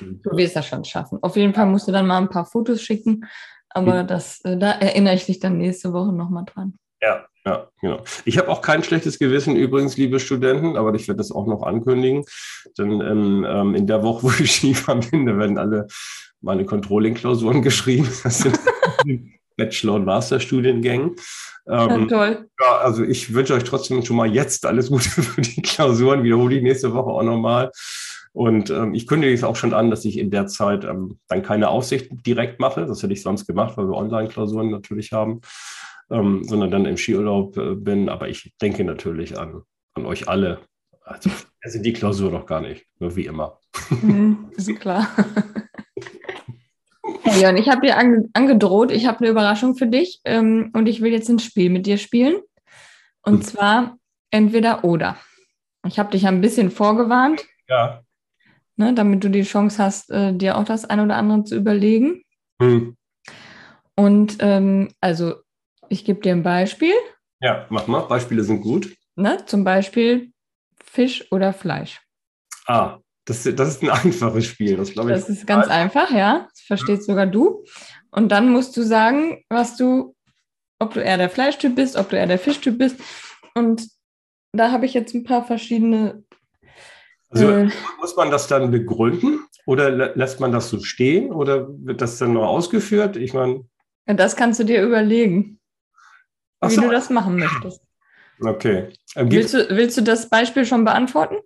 [0.00, 1.18] du wirst das schon schaffen.
[1.22, 3.24] Auf jeden Fall musst du dann mal ein paar Fotos schicken,
[3.68, 4.06] aber hm.
[4.06, 6.78] das, äh, da erinnere ich dich dann nächste Woche nochmal dran.
[7.04, 8.02] Ja, ja, genau.
[8.24, 11.62] Ich habe auch kein schlechtes Gewissen übrigens, liebe Studenten, aber ich werde das auch noch
[11.62, 12.24] ankündigen.
[12.78, 15.86] Denn ähm, ähm in der Woche, wo ich Skifahren bin, da werden alle
[16.40, 18.08] meine Controlling-Klausuren geschrieben.
[18.22, 18.58] Das sind
[19.56, 21.16] Bachelor- und Masterstudiengängen.
[21.68, 22.48] Ähm, toll.
[22.60, 26.24] Ja, also ich wünsche euch trotzdem schon mal jetzt alles Gute für die Klausuren.
[26.24, 27.70] Wiederhole ich nächste Woche auch nochmal.
[28.32, 31.42] Und ähm, ich kündige es auch schon an, dass ich in der Zeit ähm, dann
[31.42, 32.84] keine Aussicht direkt mache.
[32.84, 35.40] Das hätte ich sonst gemacht, weil wir Online-Klausuren natürlich haben
[36.10, 38.08] ähm, sondern dann im Skiurlaub äh, bin.
[38.08, 39.62] Aber ich denke natürlich an,
[39.94, 40.60] an euch alle.
[41.02, 41.30] Also,
[41.62, 43.58] also die Klausur doch gar nicht, nur wie immer.
[43.90, 45.08] Mhm, ist klar.
[47.22, 50.86] Hey Jörn, ich habe dir ange angedroht, ich habe eine Überraschung für dich ähm, und
[50.86, 52.36] ich will jetzt ein Spiel mit dir spielen.
[53.22, 53.42] Und hm.
[53.42, 53.98] zwar
[54.30, 55.16] entweder oder.
[55.86, 57.44] Ich habe dich ein bisschen vorgewarnt.
[57.68, 58.02] Ja.
[58.76, 62.22] Ne, damit du die Chance hast, äh, dir auch das ein oder andere zu überlegen.
[62.60, 62.96] Hm.
[63.94, 65.34] Und ähm, also
[65.88, 66.94] ich gebe dir ein Beispiel.
[67.40, 68.02] Ja, mach mal.
[68.02, 68.96] Beispiele sind gut.
[69.16, 69.44] Ne?
[69.46, 70.32] Zum Beispiel
[70.82, 72.00] Fisch oder Fleisch.
[72.66, 74.76] Ah, das, das ist ein einfaches Spiel.
[74.76, 76.46] Das, ich, das ist ganz einfach, ja.
[76.50, 77.64] Das verstehst sogar du.
[78.10, 80.14] Und dann musst du sagen, was du,
[80.78, 83.00] ob du eher der Fleischtyp bist, ob du eher der Fischtyp bist.
[83.54, 83.88] Und
[84.52, 86.24] da habe ich jetzt ein paar verschiedene.
[87.30, 92.00] Also äh, muss man das dann begründen oder lässt man das so stehen oder wird
[92.00, 93.16] das dann noch ausgeführt?
[93.16, 93.64] Ich meine.
[94.06, 95.58] Das kannst du dir überlegen
[96.70, 96.82] wie so.
[96.82, 97.80] du das machen möchtest.
[98.40, 98.88] Okay.
[99.16, 101.36] Ähm, willst, du, willst du das Beispiel schon beantworten?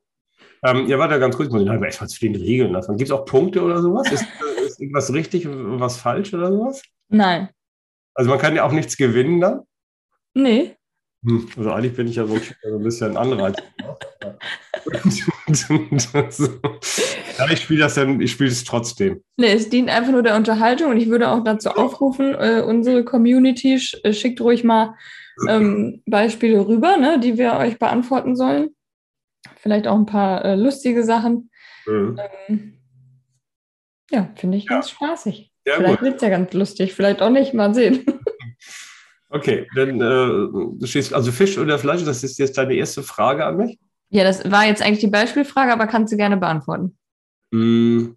[0.64, 2.96] Ähm, ja, warte ganz kurz, muss ich erstmal zu den Regeln lassen.
[2.96, 4.10] Gibt es auch Punkte oder sowas?
[4.10, 4.24] Ist,
[4.66, 6.82] ist irgendwas richtig und was falsch oder sowas?
[7.08, 7.50] Nein.
[8.14, 9.62] Also man kann ja auch nichts gewinnen dann?
[10.34, 10.76] Nee.
[11.24, 13.56] Hm, also eigentlich bin ich ja so ein bisschen Anreiz.
[17.38, 19.22] ja, ich spiele das dann, ich spiele es trotzdem.
[19.36, 23.04] Nee, es dient einfach nur der Unterhaltung und ich würde auch dazu aufrufen, äh, unsere
[23.04, 24.94] Community sch äh, schickt ruhig mal
[25.48, 28.70] ähm, Beispiele rüber, ne, die wir euch beantworten sollen.
[29.56, 31.50] Vielleicht auch ein paar äh, lustige Sachen.
[31.86, 32.20] Mhm.
[32.48, 32.78] Ähm,
[34.10, 34.70] ja, finde ich ja.
[34.70, 35.52] ganz spaßig.
[35.66, 38.04] Ja, vielleicht wird es ja ganz lustig, vielleicht auch nicht, mal sehen.
[39.30, 43.44] Okay, dann äh, du stehst also Fisch oder Fleisch, das ist jetzt deine erste Frage
[43.44, 43.78] an mich?
[44.10, 46.96] Ja, das war jetzt eigentlich die Beispielfrage, aber kannst du gerne beantworten.
[47.50, 48.14] Mm,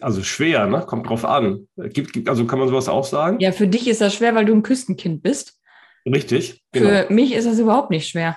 [0.00, 0.84] also schwer, ne?
[0.86, 1.66] Kommt drauf an.
[1.76, 3.40] Gibt, gibt, also kann man sowas auch sagen?
[3.40, 5.58] Ja, für dich ist das schwer, weil du ein Küstenkind bist.
[6.06, 6.62] Richtig.
[6.72, 6.88] Genau.
[6.88, 8.36] Für mich ist das überhaupt nicht schwer.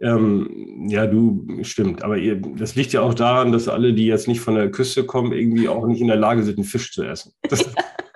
[0.00, 2.02] Ähm, ja, du, stimmt.
[2.02, 5.04] Aber ihr, das liegt ja auch daran, dass alle, die jetzt nicht von der Küste
[5.04, 7.32] kommen, irgendwie auch nicht in der Lage sind, einen Fisch zu essen.
[7.42, 7.68] Das,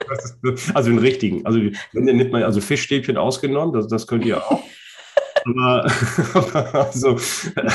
[0.75, 1.45] also einen richtigen.
[1.47, 1.61] Also,
[1.93, 4.63] wenn ihr nicht mal, also Fischstäbchen ausgenommen, das, das könnt ihr auch.
[5.47, 5.85] Aber,
[6.73, 7.19] also,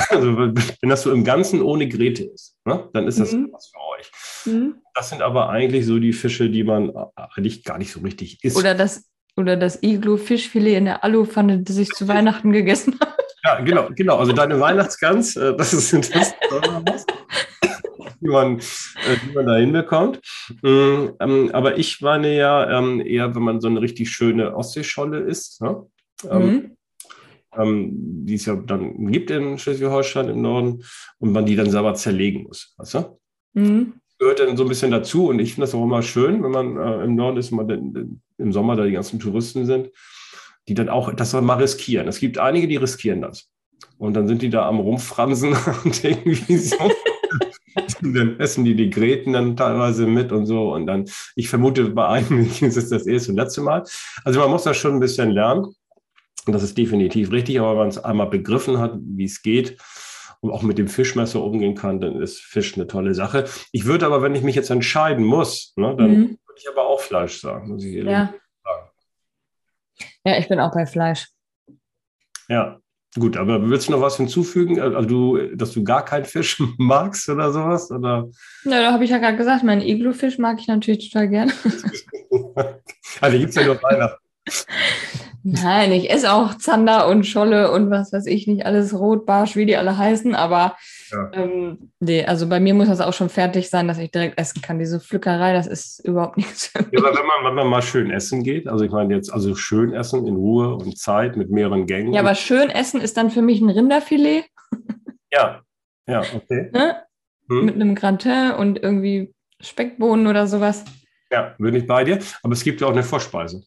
[0.10, 3.50] also, wenn das so im Ganzen ohne Grete ist, ne, dann ist das mhm.
[3.52, 4.12] was für euch.
[4.46, 4.76] Mhm.
[4.96, 8.58] Das sind aber eigentlich so die Fische, die man eigentlich gar nicht so richtig isst.
[8.58, 9.06] Oder das,
[9.38, 13.14] oder das Iglo-Fischfilet in der Alupfanne, das ich zu Weihnachten gegessen habe.
[13.44, 14.18] Ja, genau, genau.
[14.18, 16.34] Also deine Weihnachtsgans, äh, das ist das,
[18.22, 20.22] wie man, äh, wie man da hinbekommt.
[20.62, 25.20] Mm, ähm, aber ich meine ja ähm, eher, wenn man so eine richtig schöne Ostseescholle
[25.20, 25.86] isst, ne?
[26.30, 26.78] Ähm, mhm.
[27.58, 30.84] Ähm, die es ja dann gibt in Schleswig-Holstein im Norden
[31.18, 32.76] und man die dann selber zerlegen muss.
[32.78, 33.20] Weißt du?
[33.54, 33.94] Mhm.
[34.20, 36.78] Gehört dann so ein bisschen dazu und ich finde das auch immer schön, wenn man
[36.78, 39.90] äh, im Norden ist, man im Sommer da die ganzen Touristen sind,
[40.68, 42.08] die dann auch das mal riskieren.
[42.08, 43.50] Es gibt einige, die riskieren das.
[43.98, 46.76] Und dann sind die da am Rumfransen und irgendwie so.
[48.02, 50.74] Dann essen die die Gräten dann teilweise mit und so.
[50.74, 53.84] Und dann, ich vermute, bei einigen ist es das erste und letzte Mal.
[54.24, 55.66] Also man muss das schon ein bisschen lernen.
[56.46, 59.78] Und das ist definitiv richtig, aber wenn man es einmal begriffen hat, wie es geht
[60.40, 63.46] und auch mit dem Fischmesser umgehen kann, dann ist Fisch eine tolle Sache.
[63.72, 66.24] Ich würde aber, wenn ich mich jetzt entscheiden muss, ne, dann mhm.
[66.46, 68.04] würde ich aber auch Fleisch sagen, muss ich ja.
[68.04, 68.34] sagen.
[70.26, 71.28] Ja, ich bin auch bei Fleisch.
[72.48, 72.80] Ja,
[73.18, 74.80] gut, aber willst du noch was hinzufügen?
[74.80, 77.92] Also du, dass du gar keinen Fisch magst oder sowas?
[77.92, 78.30] Oder?
[78.66, 81.52] Ja, da habe ich ja gerade gesagt, meinen Iglo-Fisch mag ich natürlich total gern.
[83.22, 84.24] also gibt es ja nur Weihnachten.
[85.44, 89.66] Nein, ich esse auch Zander und Scholle und was weiß ich nicht, alles Rotbarsch, wie
[89.66, 90.76] die alle heißen, aber
[91.12, 91.30] ja.
[91.34, 94.62] ähm, nee, also bei mir muss das auch schon fertig sein, dass ich direkt essen
[94.62, 94.80] kann.
[94.80, 96.72] Diese Pflückerei, das ist überhaupt nichts.
[96.74, 99.56] Ja, aber wenn man, wenn man mal schön essen geht, also ich meine jetzt, also
[99.56, 102.14] schön essen in Ruhe und Zeit mit mehreren Gängen.
[102.14, 104.46] Ja, aber schön essen ist dann für mich ein Rinderfilet.
[105.32, 105.62] Ja,
[106.08, 106.70] ja, okay.
[106.74, 107.04] Ne?
[107.50, 107.66] Hm.
[107.66, 110.86] Mit einem Gratin und irgendwie Speckbohnen oder sowas.
[111.32, 112.20] Ja, bin ich bei dir.
[112.42, 113.64] Aber es gibt ja auch eine Vorspeise.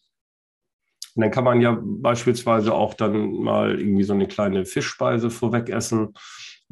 [1.14, 5.68] Und dann kann man ja beispielsweise auch dann mal irgendwie so eine kleine Fischspeise vorweg
[5.68, 6.14] essen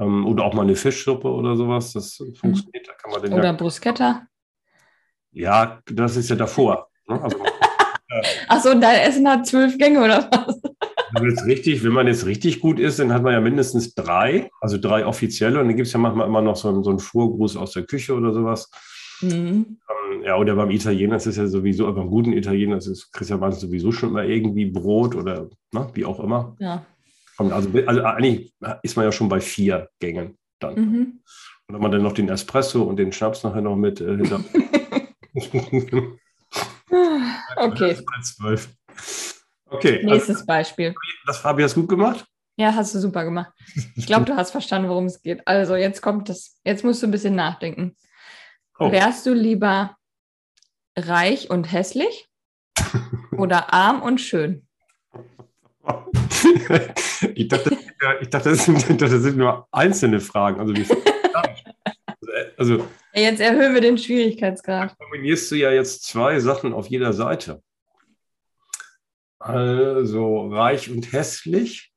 [0.00, 1.92] ähm, oder auch mal eine Fischsuppe oder sowas.
[1.92, 2.34] Das mhm.
[2.34, 2.88] funktioniert.
[2.88, 4.26] Da kann man oder ja, Bruschetta.
[5.32, 6.88] Ja, das ist ja davor.
[7.06, 7.22] Ne?
[7.22, 7.38] Also,
[8.48, 10.60] Achso, dein Essen hat zwölf Gänge oder was?
[11.22, 14.78] Jetzt richtig, wenn man jetzt richtig gut ist, dann hat man ja mindestens drei, also
[14.78, 15.60] drei offizielle.
[15.60, 17.84] Und dann gibt es ja manchmal immer noch so einen, so einen Vorgruß aus der
[17.84, 18.70] Küche oder sowas.
[19.20, 19.78] Mhm.
[20.10, 23.30] Ähm, ja, oder beim Italiener ist es ja sowieso, beim guten Italiener ist es, kriegst
[23.30, 26.56] ja meistens sowieso schon mal irgendwie Brot oder ne, wie auch immer.
[26.58, 26.84] Ja.
[27.40, 30.74] Also, also eigentlich ist man ja schon bei vier Gängen dann.
[30.74, 31.20] Mhm.
[31.66, 34.44] Und wenn man dann noch den Espresso und den Schnaps nachher noch mit äh, hinter.
[37.56, 37.96] okay.
[39.70, 40.00] Okay.
[40.04, 40.94] Nächstes also, Beispiel.
[41.26, 42.26] Das habe ich das gut gemacht?
[42.56, 43.52] Ja, hast du super gemacht.
[43.94, 45.46] Ich glaube, du hast verstanden, worum es geht.
[45.46, 46.58] Also jetzt kommt das.
[46.64, 47.96] Jetzt musst du ein bisschen nachdenken.
[48.78, 48.90] Oh.
[48.90, 49.96] Wärst du lieber
[50.98, 52.28] reich und hässlich
[53.36, 54.66] oder arm und schön?
[57.34, 57.76] Ich, dachte,
[58.20, 60.60] ich, dachte, das sind, das sind nur einzelne Fragen.
[60.60, 60.74] Also,
[62.56, 64.96] also jetzt erhöhen wir den Schwierigkeitsgrad.
[64.98, 67.62] Kombinierst du ja jetzt zwei Sachen auf jeder Seite.
[69.38, 71.92] Also reich und hässlich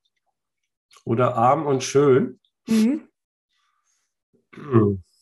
[1.04, 2.40] oder arm und schön.
[2.68, 3.08] Mhm.
[4.56, 5.04] Hm.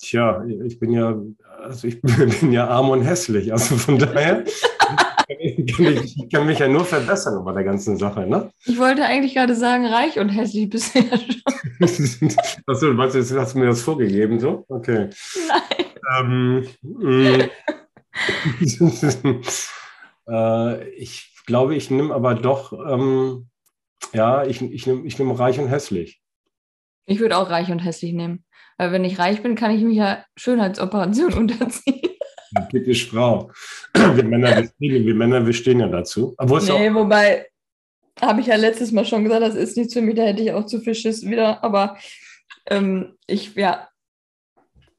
[0.00, 1.18] Tja, ich bin ja,
[1.62, 2.02] also ich
[2.40, 3.52] bin ja arm und hässlich.
[3.52, 4.44] Also von daher
[5.38, 8.26] ich, kann mich ja nur verbessern bei der ganzen Sache.
[8.26, 8.50] Ne?
[8.64, 11.42] Ich wollte eigentlich gerade sagen, reich und hässlich ja schon.
[12.66, 14.64] Achso, du, hast du mir das vorgegeben so?
[14.68, 15.10] Okay.
[15.48, 15.84] Nein.
[16.18, 16.66] Ähm,
[20.28, 23.48] äh, ich glaube, ich nehme aber doch, ähm,
[24.12, 26.20] ja, ich, ich nehme ich nehm reich und hässlich.
[27.06, 28.44] Ich würde auch reich und hässlich nehmen.
[28.78, 32.03] Weil wenn ich reich bin, kann ich mich ja Schönheitsoperationen unterziehen.
[32.70, 33.50] Typisch Frau.
[33.94, 36.34] Wir Männer, wir stehen, wir Männer, wir stehen ja dazu.
[36.36, 37.46] Aber nee, auch, wobei,
[38.20, 40.52] habe ich ja letztes Mal schon gesagt, das ist nichts für mich, da hätte ich
[40.52, 41.62] auch zu viel Schiss wieder.
[41.64, 41.96] Aber
[42.66, 43.88] ähm, ich, ja,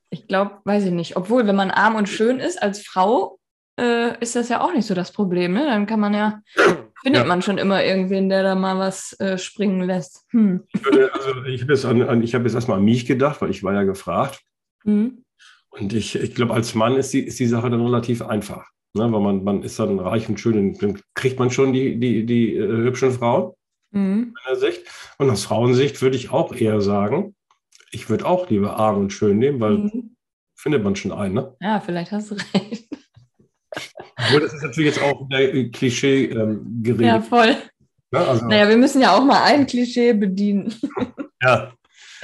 [0.09, 1.17] ich glaube, weiß ich nicht.
[1.17, 3.39] Obwohl, wenn man arm und schön ist als Frau,
[3.79, 5.53] äh, ist das ja auch nicht so das Problem.
[5.53, 5.65] Ne?
[5.65, 6.41] Dann kann man ja
[7.05, 7.27] findet ja.
[7.27, 10.25] man schon immer irgendwen, der da mal was äh, springen lässt.
[10.31, 10.63] Hm.
[11.13, 13.73] Also ich habe jetzt, an, an, hab jetzt erstmal an mich gedacht, weil ich war
[13.75, 14.41] ja gefragt.
[14.85, 15.23] Mhm.
[15.77, 18.65] Und ich, ich glaube, als Mann ist die, ist die Sache dann relativ einfach.
[18.93, 19.11] ne?
[19.11, 22.55] weil man, man ist dann reich und schön, dann kriegt man schon die, die, die
[22.55, 23.53] äh, hübschen Frauen.
[23.91, 24.33] Mhm.
[24.55, 24.83] Sicht.
[25.17, 27.35] Und aus Frauensicht würde ich auch eher sagen,
[27.91, 30.15] ich würde auch lieber arm und schön nehmen, weil mhm.
[30.55, 31.35] findet man schon einen.
[31.35, 31.55] Ne?
[31.61, 32.89] Ja, vielleicht hast du recht.
[34.17, 37.05] Obwohl, das ist natürlich jetzt auch wieder Klischee ähm, geredet.
[37.05, 37.55] Ja, voll.
[38.11, 40.73] Ja, also, naja, wir müssen ja auch mal ein Klischee bedienen.
[41.41, 41.73] Ja.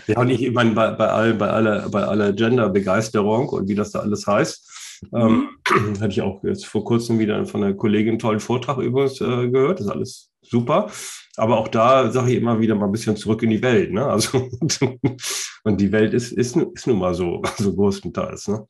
[0.07, 3.75] Ja, und ich, ich meine, bei, bei, all, bei aller, bei aller Gender-Begeisterung und wie
[3.75, 4.71] das da alles heißt,
[5.13, 5.95] ähm, mhm.
[5.99, 9.49] hatte ich auch jetzt vor kurzem wieder von einer Kollegin einen tollen Vortrag übrigens äh,
[9.49, 9.79] gehört.
[9.79, 10.89] Das ist alles super.
[11.37, 13.91] Aber auch da sage ich immer wieder mal ein bisschen zurück in die Welt.
[13.91, 14.05] Ne?
[14.05, 14.49] Also,
[15.63, 18.49] und die Welt ist, ist, ist nun mal so, so größtenteils.
[18.49, 18.67] Ne?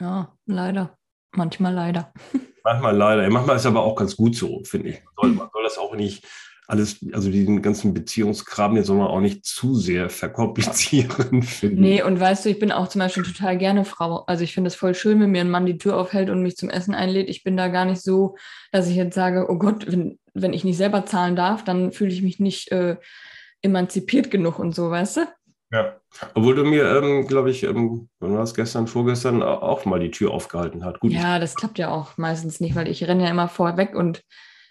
[0.00, 0.96] Ja, leider.
[1.36, 2.12] Manchmal leider.
[2.64, 3.30] Manchmal leider.
[3.30, 5.02] Manchmal ist aber auch ganz gut so, finde ich.
[5.04, 6.26] Man soll, man soll das auch nicht
[6.68, 11.42] alles, also diesen ganzen Beziehungskram, den soll man auch nicht zu sehr verkomplizieren.
[11.42, 11.80] Finden.
[11.80, 14.24] Nee, und weißt du, ich bin auch zum Beispiel total gerne Frau.
[14.26, 16.58] Also ich finde es voll schön, wenn mir ein Mann die Tür aufhält und mich
[16.58, 17.30] zum Essen einlädt.
[17.30, 18.36] Ich bin da gar nicht so,
[18.70, 22.12] dass ich jetzt sage, oh Gott, wenn, wenn ich nicht selber zahlen darf, dann fühle
[22.12, 22.96] ich mich nicht äh,
[23.62, 25.20] emanzipiert genug und so, weißt du?
[25.70, 25.96] Ja,
[26.34, 30.10] obwohl du mir, ähm, glaube ich, ähm, wann war es gestern, vorgestern auch mal die
[30.10, 31.00] Tür aufgehalten hat.
[31.00, 34.22] Gut, ja, das klappt ja auch meistens nicht, weil ich renne ja immer vorweg und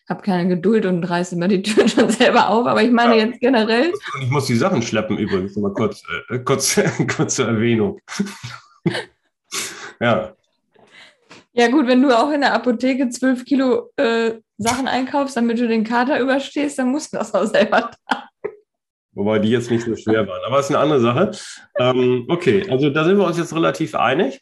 [0.10, 2.66] habe keine Geduld und reiße immer die Tür schon selber auf.
[2.66, 3.26] Aber ich meine ja.
[3.26, 3.92] jetzt generell.
[4.22, 6.80] Ich muss die Sachen schleppen übrigens, mal kurz, äh, kurz,
[7.16, 8.00] kurz zur Erwähnung.
[10.00, 10.34] ja.
[11.54, 15.68] Ja, gut, wenn du auch in der Apotheke zwölf Kilo äh, Sachen einkaufst, damit du
[15.68, 18.28] den Kater überstehst, dann musst du das auch selber tragen.
[19.14, 20.42] Wobei die jetzt nicht so schwer waren.
[20.46, 21.32] Aber es ist eine andere Sache.
[21.80, 24.42] Ähm, okay, also da sind wir uns jetzt relativ einig.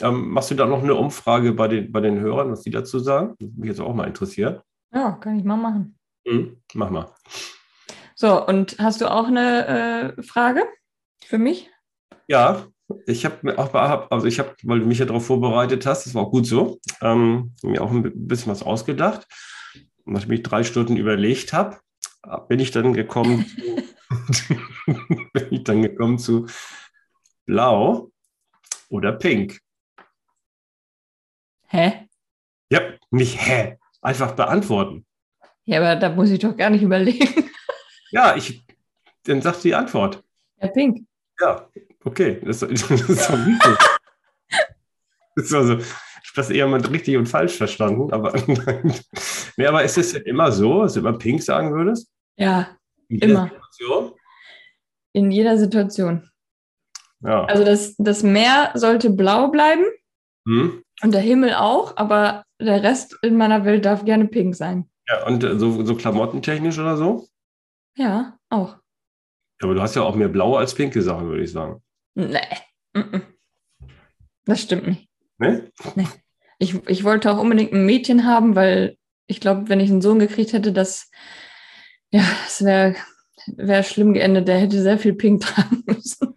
[0.00, 2.98] Ähm, machst du da noch eine Umfrage bei den, bei den Hörern, was die dazu
[2.98, 3.36] sagen?
[3.38, 4.62] Das mich jetzt auch mal interessiert.
[4.92, 5.98] Ja, kann ich mal machen.
[6.24, 7.14] Mhm, mach mal.
[8.14, 10.64] So, und hast du auch eine äh, Frage
[11.24, 11.70] für mich?
[12.26, 12.66] Ja,
[13.06, 13.72] ich habe mir auch,
[14.10, 16.78] also ich habe, weil du mich ja darauf vorbereitet hast, das war auch gut so,
[17.00, 19.26] ähm, mir auch ein bisschen was ausgedacht.
[20.04, 21.78] Und was ich mich drei Stunden überlegt habe,
[22.48, 23.44] bin ich dann gekommen
[25.32, 26.46] bin ich dann gekommen zu
[27.46, 28.10] Blau
[28.88, 29.60] oder Pink.
[31.68, 32.08] Hä?
[32.70, 33.77] Ja, nicht hä,
[34.08, 35.04] einfach beantworten.
[35.64, 37.50] Ja, aber da muss ich doch gar nicht überlegen.
[38.10, 38.64] Ja, ich,
[39.24, 40.24] dann sagt die Antwort.
[40.62, 41.06] Ja, Pink.
[41.38, 41.68] Ja,
[42.04, 43.78] okay, das, das ist doch wichtig.
[45.36, 48.32] das ist also, ich habe das eher mal richtig und falsch verstanden, aber,
[49.58, 52.08] nee, aber ist es immer so, dass du immer Pink sagen würdest?
[52.36, 52.76] Ja,
[53.08, 53.50] in immer.
[53.50, 54.12] Situation?
[55.12, 56.30] In jeder Situation.
[57.20, 57.44] Ja.
[57.44, 59.84] Also das, das Meer sollte blau bleiben
[60.46, 60.82] hm?
[61.02, 64.88] und der Himmel auch, aber der Rest in meiner Welt darf gerne pink sein.
[65.08, 67.26] Ja, und äh, so, so klamottentechnisch oder so?
[67.96, 68.76] Ja, auch.
[69.60, 71.82] Aber du hast ja auch mehr blaue als pinke Sachen, würde ich sagen.
[72.14, 72.38] Nee.
[74.44, 75.08] Das stimmt nicht.
[75.38, 75.62] Nee?
[75.94, 76.06] Nee.
[76.58, 80.18] Ich, ich wollte auch unbedingt ein Mädchen haben, weil ich glaube, wenn ich einen Sohn
[80.18, 81.10] gekriegt hätte, das
[82.10, 82.96] ja, es wäre
[83.56, 84.48] wär schlimm geendet.
[84.48, 86.34] Der hätte sehr viel Pink tragen müssen.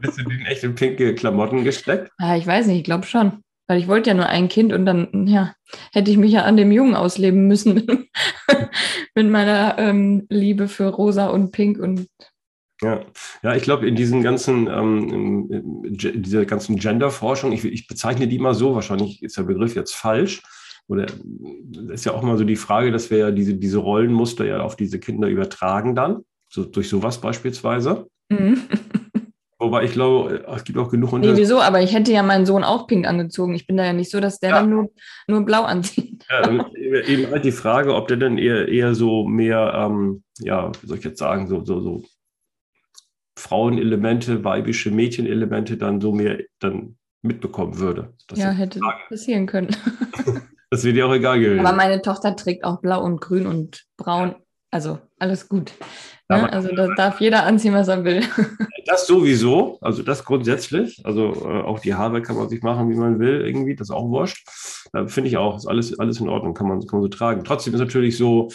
[0.00, 2.10] Bist du den echt in pinke Klamotten gesteckt?
[2.18, 3.42] Ja, ich weiß nicht, ich glaube schon.
[3.68, 5.54] Weil ich wollte ja nur ein Kind und dann, ja,
[5.92, 7.86] hätte ich mich ja an dem Jungen ausleben müssen mit,
[9.14, 12.08] mit meiner ähm, Liebe für Rosa und Pink und
[12.80, 13.00] ja,
[13.42, 18.38] ja ich glaube, in diesen ganzen, ähm, in dieser ganzen Genderforschung, ich, ich bezeichne die
[18.38, 20.42] mal so, wahrscheinlich ist der Begriff jetzt falsch,
[20.86, 21.06] oder
[21.90, 24.76] ist ja auch mal so die Frage, dass wir ja diese, diese Rollenmuster ja auf
[24.76, 28.06] diese Kinder übertragen dann, so, durch sowas beispielsweise.
[28.30, 28.62] Mhm.
[29.68, 31.36] Wobei ich glaube, es gibt auch genug Unterschiede.
[31.36, 31.60] Nee, wieso?
[31.60, 33.54] Aber ich hätte ja meinen Sohn auch pink angezogen.
[33.54, 34.60] Ich bin da ja nicht so, dass der ja.
[34.60, 34.90] dann nur,
[35.26, 36.24] nur blau anzieht.
[36.30, 36.50] Ja,
[37.06, 40.96] eben halt die Frage, ob der dann eher, eher so mehr, ähm, ja, wie soll
[40.96, 42.02] ich jetzt sagen, so, so, so
[43.38, 48.14] Frauenelemente, weibische Mädchenelemente dann so mehr dann mitbekommen würde.
[48.34, 49.68] Ja, hätte passieren können.
[50.70, 51.64] Das wäre dir auch egal gewesen.
[51.64, 54.34] Aber meine Tochter trägt auch blau und grün und braun.
[54.70, 55.72] Also alles gut.
[56.28, 56.52] Ne?
[56.52, 58.22] Also da darf jeder anziehen, was er will.
[58.86, 61.04] Das sowieso, also das grundsätzlich.
[61.04, 63.94] Also äh, auch die Haare kann man sich machen, wie man will, irgendwie, das ist
[63.94, 64.48] auch wurscht.
[64.94, 67.44] Äh, Finde ich auch, ist alles, alles in Ordnung, kann man, kann man so tragen.
[67.44, 68.48] Trotzdem ist natürlich so,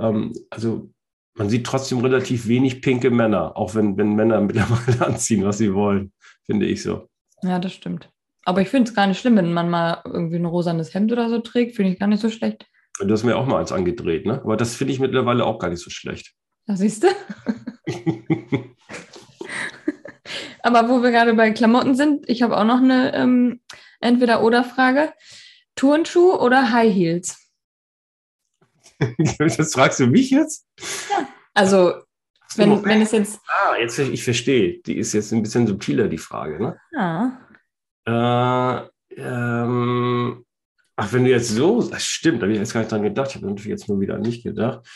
[0.00, 0.88] ähm, also
[1.34, 5.74] man sieht trotzdem relativ wenig pinke Männer, auch wenn, wenn Männer mittlerweile anziehen, was sie
[5.74, 6.10] wollen,
[6.46, 7.08] finde ich so.
[7.42, 8.08] Ja, das stimmt.
[8.46, 11.28] Aber ich finde es gar nicht schlimm, wenn man mal irgendwie ein rosanes Hemd oder
[11.28, 12.66] so trägt, finde ich gar nicht so schlecht.
[12.98, 14.40] Du hast mir auch mal eins angedreht, ne?
[14.42, 16.34] Aber das finde ich mittlerweile auch gar nicht so schlecht.
[16.66, 17.08] Da siehst du.
[20.62, 23.60] Aber wo wir gerade bei Klamotten sind, ich habe auch noch eine ähm,
[24.00, 25.12] Entweder-Oder-Frage.
[25.74, 27.50] Turnschuh oder High Heels?
[29.38, 30.66] das fragst du mich jetzt?
[31.10, 31.94] Ja, also
[32.56, 33.40] wenn, wenn es jetzt.
[33.46, 34.80] Ah, jetzt ich verstehe.
[34.82, 36.78] Die ist jetzt ein bisschen subtiler, die Frage, ne?
[36.92, 37.40] Ja.
[38.06, 40.44] Äh, ähm,
[41.02, 43.30] Ach, wenn du jetzt so, das stimmt, da habe ich jetzt gar nicht dran gedacht.
[43.30, 44.86] Ich habe natürlich jetzt nur wieder an mich gedacht.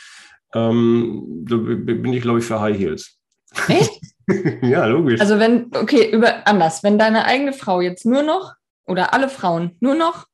[0.55, 3.19] Ähm, da bin ich, glaube ich, für High Heels.
[3.67, 3.91] Echt?
[4.63, 5.21] ja, logisch.
[5.21, 9.75] Also wenn, okay, über anders, wenn deine eigene Frau jetzt nur noch oder alle Frauen
[9.79, 10.25] nur noch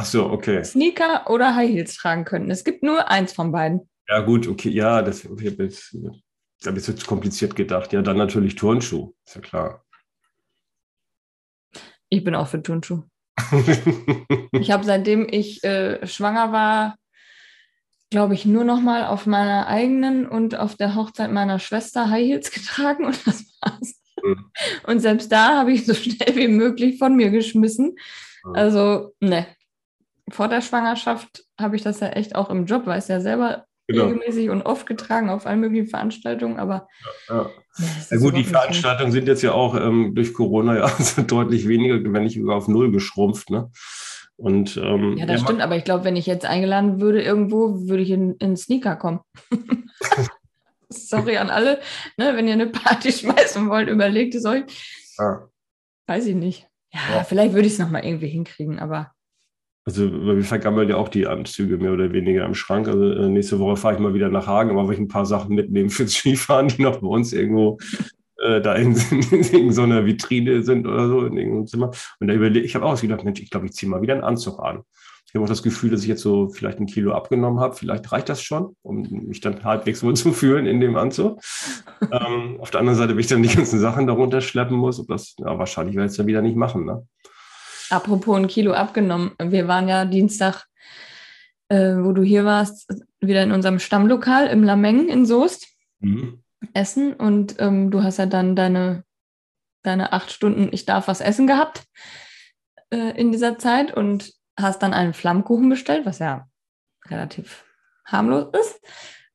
[0.00, 0.62] Ach so, okay.
[0.62, 2.52] Sneaker oder High Heels tragen könnten.
[2.52, 3.90] Es gibt nur eins von beiden.
[4.08, 5.92] Ja, gut, okay, ja, das ich habe jetzt,
[6.64, 7.92] hab jetzt zu kompliziert gedacht.
[7.92, 9.84] Ja, dann natürlich Turnschuh, ist ja klar.
[12.08, 13.02] Ich bin auch für Turnschuh.
[14.52, 16.96] ich habe seitdem ich äh, schwanger war,
[18.10, 22.26] glaube ich, nur noch mal auf meiner eigenen und auf der Hochzeit meiner Schwester High
[22.26, 24.00] Heels getragen und das war's.
[24.22, 24.50] Mhm.
[24.86, 27.96] Und selbst da habe ich so schnell wie möglich von mir geschmissen.
[28.44, 28.54] Mhm.
[28.54, 29.46] Also, ne.
[30.30, 33.64] Vor der Schwangerschaft habe ich das ja echt auch im Job, weil es ja selber
[33.86, 34.04] genau.
[34.04, 36.86] regelmäßig und oft getragen auf allen möglichen Veranstaltungen, aber.
[37.28, 37.50] Ja, ja.
[38.10, 42.24] ja gut, die Veranstaltungen sind jetzt ja auch ähm, durch Corona ja deutlich weniger, wenn
[42.24, 43.48] nicht sogar auf null geschrumpft.
[43.48, 43.70] Ne?
[44.38, 47.88] Und, ähm, ja, das ja, stimmt, aber ich glaube, wenn ich jetzt eingeladen würde irgendwo,
[47.88, 49.18] würde ich in, in Sneaker kommen.
[50.88, 51.80] Sorry an alle,
[52.16, 54.62] ne, wenn ihr eine Party schmeißen wollt, überlegt es euch.
[55.18, 55.48] Ah.
[56.06, 56.68] Weiß ich nicht.
[56.94, 57.24] Ja, ja.
[57.24, 59.12] vielleicht würde ich es nochmal irgendwie hinkriegen, aber.
[59.84, 62.86] Also wir vergammeln ja auch die Anzüge mehr oder weniger im Schrank.
[62.86, 65.56] Also äh, nächste Woche fahre ich mal wieder nach Hagen, aber ich ein paar Sachen
[65.56, 67.78] mitnehmen fürs Skifahren, die noch bei uns irgendwo
[68.38, 71.90] äh, da in, in, so einer Vitrine sind oder so in irgendeinem Zimmer.
[72.20, 74.24] Und da überlege ich, habe auch gedacht, Mensch, ich glaube, ich ziehe mal wieder einen
[74.24, 74.82] Anzug an.
[75.26, 77.74] Ich habe auch das Gefühl, dass ich jetzt so vielleicht ein Kilo abgenommen habe.
[77.74, 81.40] Vielleicht reicht das schon, um mich dann halbwegs wohl zu fühlen in dem Anzug.
[82.00, 85.08] ähm, auf der anderen Seite, wenn ich dann die ganzen Sachen darunter schleppen muss, ob
[85.08, 86.86] das, ja, wahrscheinlich werde ich es ja wieder nicht machen.
[86.86, 87.06] Ne?
[87.90, 89.32] Apropos ein Kilo abgenommen.
[89.42, 90.64] Wir waren ja Dienstag,
[91.68, 95.68] äh, wo du hier warst, wieder in unserem Stammlokal im Lameng in Soest.
[96.00, 96.42] Mhm
[96.74, 99.04] essen und ähm, du hast ja dann deine,
[99.82, 101.84] deine acht Stunden Ich darf was essen gehabt
[102.90, 106.48] äh, in dieser Zeit und hast dann einen Flammkuchen bestellt, was ja
[107.06, 107.64] relativ
[108.04, 108.80] harmlos ist.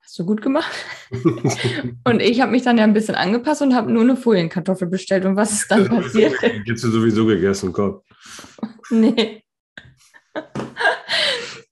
[0.01, 0.71] Hast du gut gemacht.
[2.03, 5.25] und ich habe mich dann ja ein bisschen angepasst und habe nur eine Folienkartoffel bestellt.
[5.25, 6.35] Und was ist dann passiert?
[6.65, 8.01] Jetzt du sowieso gegessen, komm.
[8.89, 9.43] nee.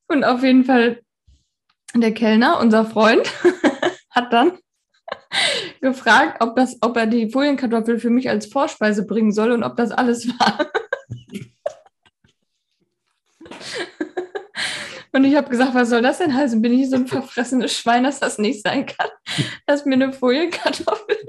[0.07, 1.01] Und auf jeden Fall
[1.93, 3.31] der Kellner, unser Freund,
[4.09, 4.57] hat dann
[5.81, 9.75] gefragt, ob, das, ob er die Folienkartoffel für mich als Vorspeise bringen soll und ob
[9.75, 10.71] das alles war.
[15.13, 16.61] Und ich habe gesagt, was soll das denn heißen?
[16.61, 19.09] Bin ich so ein verfressenes Schwein, dass das nicht sein kann,
[19.65, 21.17] dass mir eine Folienkartoffel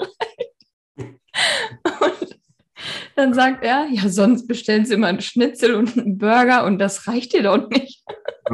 [1.84, 2.38] reicht?
[3.14, 6.78] Und dann sagt er, ja, sonst bestellen Sie immer einen Schnitzel und einen Burger und
[6.78, 8.04] das reicht dir doch nicht.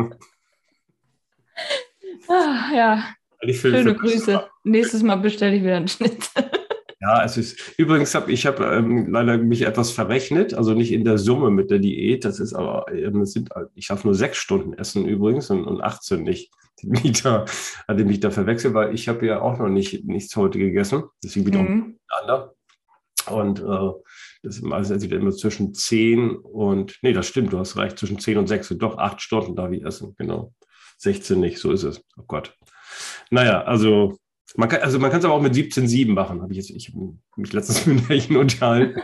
[2.28, 3.04] ah, ja,
[3.52, 4.44] Schöne Grüße.
[4.64, 6.50] Nächstes Mal bestelle ich wieder einen Schnitzel.
[7.00, 11.04] Ja, es ist übrigens habe ich habe ähm, leider mich etwas verrechnet, also nicht in
[11.04, 12.24] der Summe mit der Diät.
[12.24, 16.22] Das ist aber ähm, sind ich darf nur sechs Stunden essen übrigens und, und 18
[16.24, 16.50] nicht.
[16.82, 17.44] Die da
[17.86, 21.04] hatte mich da verwechselt, weil ich habe ja auch noch nicht nichts heute gegessen.
[21.22, 21.98] Deswegen ich mhm.
[22.00, 22.54] miteinander.
[23.30, 23.92] Und äh,
[24.42, 28.38] das ist also immer zwischen 10 und, nee, das stimmt, du hast recht, zwischen 10
[28.38, 30.54] und 6, doch acht Stunden darf ich essen, genau.
[30.98, 32.02] 16 nicht, so ist es.
[32.16, 32.56] Oh Gott.
[33.30, 34.16] Naja, also
[34.56, 36.88] man kann also man kann es aber auch mit 17,7 machen, habe ich jetzt, ich
[36.88, 39.00] habe mich letztens mit Märchen unterhalten.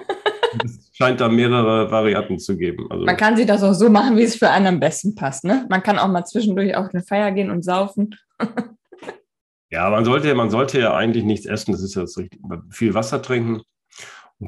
[0.64, 2.86] es scheint da mehrere Varianten zu geben.
[2.90, 5.44] Also, man kann sich das auch so machen, wie es für einen am besten passt.
[5.44, 5.66] Ne?
[5.68, 8.14] Man kann auch mal zwischendurch auf eine Feier gehen und saufen.
[9.70, 11.72] ja, man sollte, man sollte ja eigentlich nichts essen.
[11.72, 12.40] Das ist ja das richtig.
[12.70, 13.62] Viel Wasser trinken.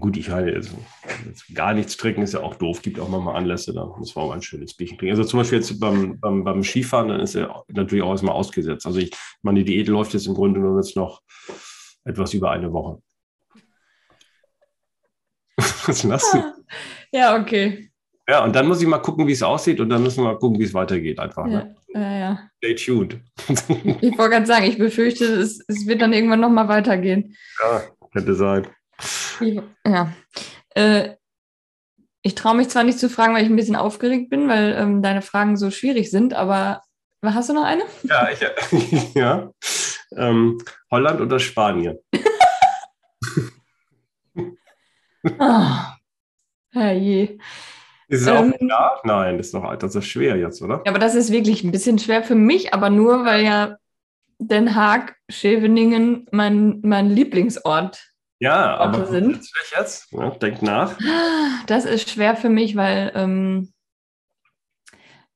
[0.01, 0.75] Gut, ich jetzt,
[1.27, 2.83] jetzt gar nichts trinken ist ja auch doof.
[2.83, 5.17] Gibt auch mal Anlässe, da muss man auch ein schönes Bierchen trinken.
[5.17, 8.87] Also zum Beispiel jetzt beim, beim, beim Skifahren, dann ist er natürlich auch erstmal ausgesetzt.
[8.87, 11.23] Also ich meine, die Diät läuft jetzt im Grunde genommen jetzt noch
[12.05, 13.03] etwas über eine Woche.
[15.87, 16.43] Was lachst du?
[17.13, 17.91] Ja, okay.
[18.29, 20.39] Ja, und dann muss ich mal gucken, wie es aussieht und dann müssen wir mal
[20.39, 21.47] gucken, wie es weitergeht einfach.
[21.47, 21.77] Ja, ne?
[21.95, 22.51] ja, ja.
[22.57, 23.21] Stay tuned.
[23.49, 27.37] ich wollte gerade sagen, ich befürchte, es, es wird dann irgendwann nochmal weitergehen.
[27.63, 27.83] Ja,
[28.13, 28.67] könnte sein.
[29.87, 30.13] Ja.
[30.75, 31.17] Äh,
[32.23, 35.03] ich traue mich zwar nicht zu fragen, weil ich ein bisschen aufgeregt bin, weil ähm,
[35.03, 36.83] deine Fragen so schwierig sind, aber
[37.25, 37.85] hast du noch eine?
[38.03, 38.41] Ja, ich,
[39.15, 39.51] ja.
[40.17, 40.59] Ähm,
[40.91, 41.99] Holland oder Spanien?
[45.39, 45.67] oh,
[46.73, 47.39] herrje.
[48.09, 49.01] Ist es ähm, auch klar?
[49.05, 50.83] Nein, das ist doch das ist schwer jetzt, oder?
[50.85, 53.77] Ja, aber das ist wirklich ein bisschen schwer für mich, aber nur, weil ja
[54.39, 59.47] Den Haag, Scheveningen mein, mein Lieblingsort ja, aber sind.
[59.77, 60.13] jetzt?
[60.13, 60.97] Ja, denk nach.
[61.67, 63.73] Das ist schwer für mich, weil ähm,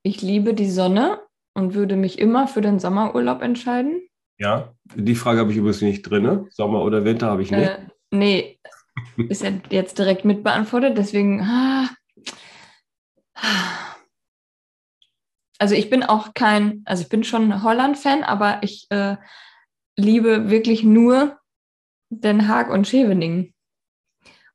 [0.03, 1.21] ich liebe die Sonne
[1.55, 4.03] und würde mich immer für den Sommerurlaub entscheiden.
[4.39, 6.23] Ja, die Frage habe ich übrigens nicht drin.
[6.23, 6.47] Ne?
[6.51, 7.69] Sommer oder Winter habe ich nicht.
[7.69, 7.79] Äh,
[8.11, 8.59] nee,
[9.29, 11.43] ist ja jetzt direkt mitbeantwortet, deswegen.
[11.43, 11.89] Ah,
[15.59, 19.17] also ich bin auch kein, also ich bin schon Holland-Fan, aber ich äh,
[19.97, 21.40] liebe wirklich nur
[22.11, 23.55] Den Haag und Scheveningen.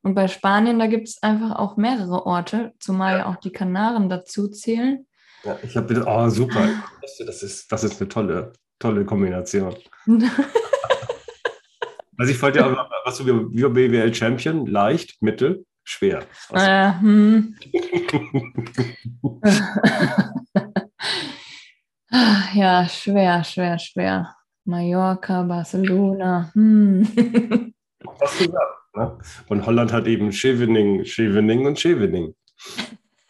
[0.01, 4.08] Und bei Spanien, da gibt es einfach auch mehrere Orte, zumal ja auch die Kanaren
[4.08, 5.08] dazu zählen.
[5.43, 6.68] Ja, ich habe wieder, oh super,
[7.01, 9.76] das ist, das ist eine tolle, tolle Kombination.
[12.18, 16.24] also ich wollte ja, was du wie BWL Champion, leicht, mittel, schwer.
[16.51, 17.58] Äh, hm.
[22.53, 24.36] ja, schwer, schwer, schwer.
[24.66, 26.51] Mallorca, Barcelona.
[26.53, 27.07] Hm.
[28.22, 29.18] Hast du gesagt, ne?
[29.47, 32.36] Und Holland hat eben Scheveningen, Scheveningen und Scheveningen.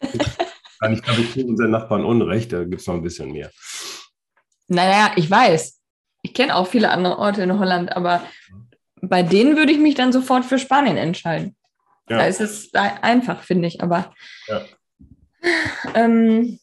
[0.00, 3.50] ich glaube, ich tue unseren Nachbarn Unrecht, da gibt es noch ein bisschen mehr.
[4.68, 5.80] Naja, ich weiß.
[6.22, 8.22] Ich kenne auch viele andere Orte in Holland, aber
[9.00, 11.54] bei denen würde ich mich dann sofort für Spanien entscheiden.
[12.08, 12.18] Ja.
[12.18, 14.12] Da ist es einfach, finde ich, aber.
[14.48, 14.62] Ja.
[15.94, 16.58] Ähm,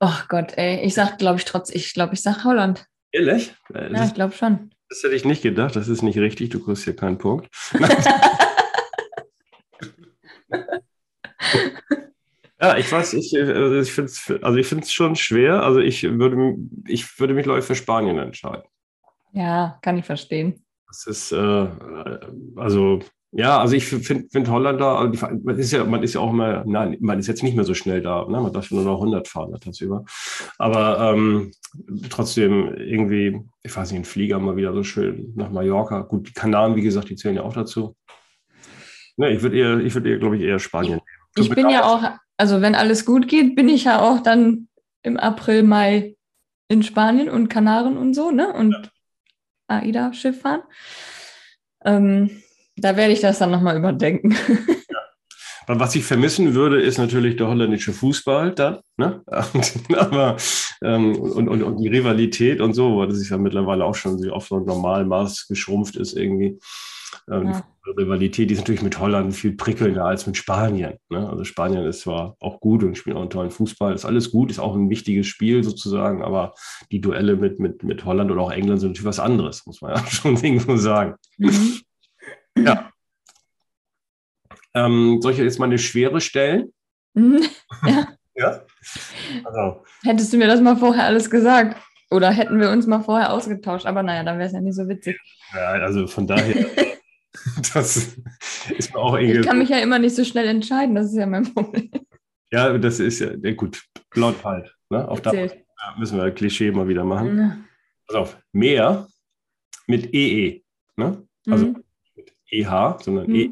[0.00, 2.86] oh Gott, ey, ich sag, glaube ich, trotz, ich glaube, ich sag Holland.
[3.12, 3.54] Ehrlich?
[3.72, 4.70] Ja, ich glaube schon.
[4.88, 7.48] Das hätte ich nicht gedacht, das ist nicht richtig, du kriegst hier keinen Punkt.
[12.60, 15.62] ja, ich weiß, ich, also ich finde es also ich schon schwer.
[15.62, 18.64] Also ich würde, ich würde mich, glaube ich, für Spanien entscheiden.
[19.32, 20.64] Ja, kann ich verstehen.
[20.88, 21.68] Das ist, äh,
[22.56, 23.00] also,
[23.32, 26.64] ja, also ich finde find Holländer, also man ist, ja, man ist ja auch immer,
[26.66, 28.40] nein, man ist jetzt nicht mehr so schnell da, ne?
[28.40, 30.04] man darf nur noch 100 fahren tagsüber.
[30.58, 31.52] Aber ähm,
[32.08, 36.00] trotzdem irgendwie, ich weiß nicht, ein Flieger mal wieder so schön nach Mallorca.
[36.00, 37.96] Gut, die Kanaren, wie gesagt, die zählen ja auch dazu.
[39.16, 41.02] Ne, ich würde eher, ich würde eher, glaube ich, eher Spanien nehmen.
[41.36, 42.02] Ich bin ja auch,
[42.36, 44.66] also wenn alles gut geht, bin ich ja auch dann
[45.04, 46.16] im April, Mai
[46.66, 48.52] in Spanien und Kanaren und so, ne?
[48.52, 49.78] Und ja.
[49.78, 50.62] AIDA-Schiff fahren.
[51.84, 52.42] Ähm,
[52.80, 54.34] da werde ich das dann nochmal überdenken.
[55.68, 55.78] Ja.
[55.78, 58.78] Was ich vermissen würde, ist natürlich der holländische Fußball dann.
[58.96, 59.22] Ne?
[59.96, 60.36] Aber,
[60.82, 64.28] ähm, und, und, und die Rivalität und so, weil das ist ja mittlerweile auch schon
[64.30, 66.58] auf so ein Normalmaß geschrumpft ist irgendwie.
[67.30, 67.64] Ähm, ja.
[67.86, 70.94] Die Rivalität die ist natürlich mit Holland viel prickelnder als mit Spanien.
[71.08, 71.28] Ne?
[71.28, 74.50] Also Spanien ist zwar auch gut und spielt auch einen tollen Fußball, ist alles gut,
[74.50, 76.54] ist auch ein wichtiges Spiel sozusagen, aber
[76.90, 79.94] die Duelle mit, mit, mit Holland oder auch England sind natürlich was anderes, muss man
[79.96, 81.14] ja schon irgendwo sagen.
[81.38, 81.80] Mhm.
[82.58, 82.92] Ja.
[84.74, 86.72] Ähm, soll ich jetzt mal eine schwere stellen?
[87.14, 87.42] Mhm.
[87.86, 88.06] Ja.
[88.34, 88.66] ja?
[89.44, 89.84] Also.
[90.02, 91.76] Hättest du mir das mal vorher alles gesagt?
[92.10, 93.86] Oder hätten wir uns mal vorher ausgetauscht?
[93.86, 95.18] Aber naja, dann wäre es ja nicht so witzig.
[95.54, 96.66] Ja, also von daher.
[97.72, 97.96] Das
[98.76, 99.38] ist mir auch irgendwie.
[99.40, 101.90] Ich kann mich ja immer nicht so schnell entscheiden, das ist ja mein Problem.
[102.50, 104.74] Ja, das ist ja, ja gut, blond halt.
[104.90, 105.08] Ne?
[105.08, 105.32] Auch da
[105.96, 107.36] müssen wir Klischee mal wieder machen.
[107.36, 107.64] Mhm.
[108.06, 109.06] Pass auf, Meer
[109.86, 110.48] mit EE.
[110.48, 110.64] E,
[110.96, 111.26] ne?
[111.48, 111.84] Also mhm.
[112.50, 113.34] EH, sondern mhm.
[113.34, 113.50] E.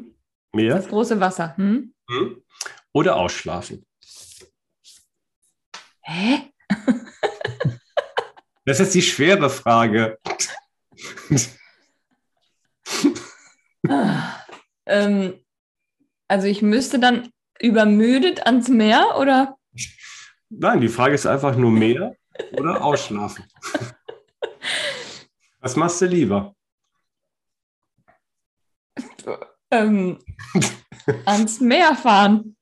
[0.53, 0.75] Meer.
[0.75, 1.53] Das große Wasser.
[1.57, 1.93] Mhm.
[2.09, 2.43] mhm.
[2.91, 3.85] Oder ausschlafen.
[6.01, 6.51] Hä?
[8.65, 10.17] das ist die schwere Frage.
[14.87, 15.39] ähm,
[16.27, 17.29] also ich müsste dann
[17.59, 19.57] übermüdet ans Meer oder?
[20.49, 22.15] Nein, die Frage ist einfach nur Meer
[22.53, 23.45] oder ausschlafen.
[25.59, 26.55] Was machst du lieber?
[29.71, 30.17] Ähm,
[31.25, 32.55] ans Meer fahren.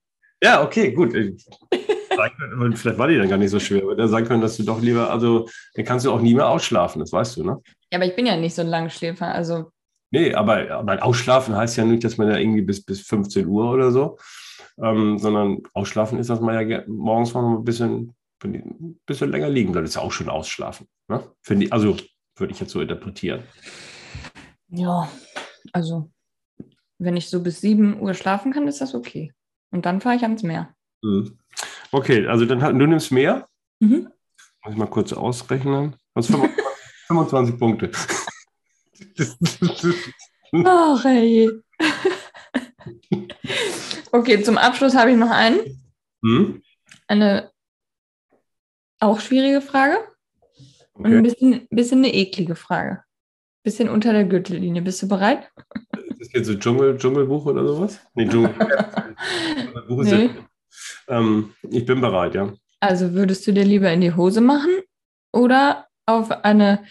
[0.43, 1.13] Ja, okay, gut.
[1.71, 4.81] Vielleicht war die dann gar nicht so schwer, aber dann sagen können, dass du doch
[4.81, 7.61] lieber, also dann kannst du auch nie mehr ausschlafen, das weißt du, ne?
[7.93, 9.71] Ja, aber ich bin ja nicht so ein Langschläfer, also
[10.11, 13.71] Nee, aber, aber ausschlafen heißt ja nicht, dass man ja irgendwie bis, bis 15 Uhr
[13.71, 14.17] oder so,
[14.81, 19.73] ähm, sondern ausschlafen ist, dass man ja morgens mal ein bisschen, ein bisschen länger liegen
[19.73, 19.85] bleibt.
[19.85, 20.88] Das ist ja auch schon ausschlafen.
[21.09, 21.23] Ne?
[21.49, 21.97] Ich, also
[22.38, 23.43] würde ich jetzt so interpretieren.
[24.69, 25.09] Ja,
[25.73, 26.09] also
[26.99, 29.33] wenn ich so bis 7 Uhr schlafen kann, ist das okay.
[29.71, 30.73] Und dann fahre ich ans Meer.
[31.01, 31.37] Mhm.
[31.91, 33.47] Okay, also dann du nimmst Meer.
[33.79, 34.09] Mhm.
[34.63, 35.95] Muss ich mal kurz ausrechnen.
[36.13, 36.63] Also 25,
[37.07, 37.91] 25 Punkte.
[40.65, 41.49] Ach, hey.
[44.11, 45.59] okay, zum Abschluss habe ich noch einen.
[46.23, 46.61] Hm?
[47.07, 47.51] Eine
[48.99, 49.97] auch schwierige Frage.
[50.93, 51.07] Okay.
[51.07, 53.03] Und ein bisschen, bisschen eine eklige Frage.
[53.63, 54.81] Bisschen unter der Gürtellinie.
[54.81, 55.51] Bist du bereit?
[56.28, 58.01] Ist jetzt so Dschungel, Dschungelbuch oder sowas?
[58.13, 58.53] Nee, Dschungel.
[59.88, 60.25] Buch ist nee.
[60.25, 62.53] ja, ähm, ich bin bereit, ja.
[62.82, 64.82] Also würdest du dir lieber in die Hose machen
[65.32, 66.84] oder auf eine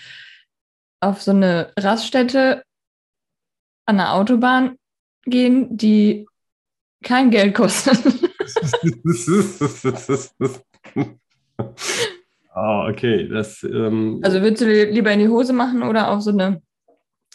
[1.00, 2.62] auf so eine Raststätte
[3.84, 4.78] an der Autobahn
[5.26, 6.26] gehen, die
[7.04, 7.98] kein Geld kostet.
[12.54, 13.28] ah, okay.
[13.28, 16.62] Das, ähm, also würdest du lieber in die Hose machen oder auf so eine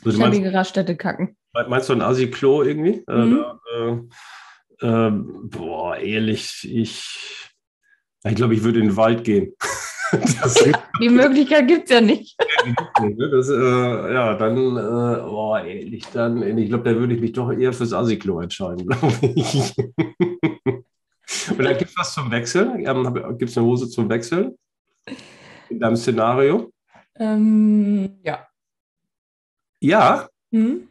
[0.04, 1.38] also schäbige Raststätte kacken?
[1.54, 3.04] Meinst du ein Asi-Klo irgendwie?
[3.08, 3.46] Äh, mhm.
[4.82, 7.52] Äh, äh, boah, ehrlich, ich
[8.24, 9.54] Ich glaube, ich würde in den Wald gehen.
[11.02, 12.38] die Möglichkeit gibt es ja nicht.
[13.02, 13.30] Ne?
[13.30, 17.52] Das, äh, ja, dann, äh, oh, ehrlich, dann, ich glaube, da würde ich mich doch
[17.52, 19.74] eher fürs Asiklo entscheiden, glaube ich.
[21.58, 22.74] Oder gibt es was zum Wechsel?
[22.80, 24.58] Ähm, gibt es eine Hose zum Wechsel?
[25.70, 26.72] In deinem Szenario?
[27.16, 28.48] Ähm, ja.
[29.80, 30.28] Ja?
[30.52, 30.90] Mhm.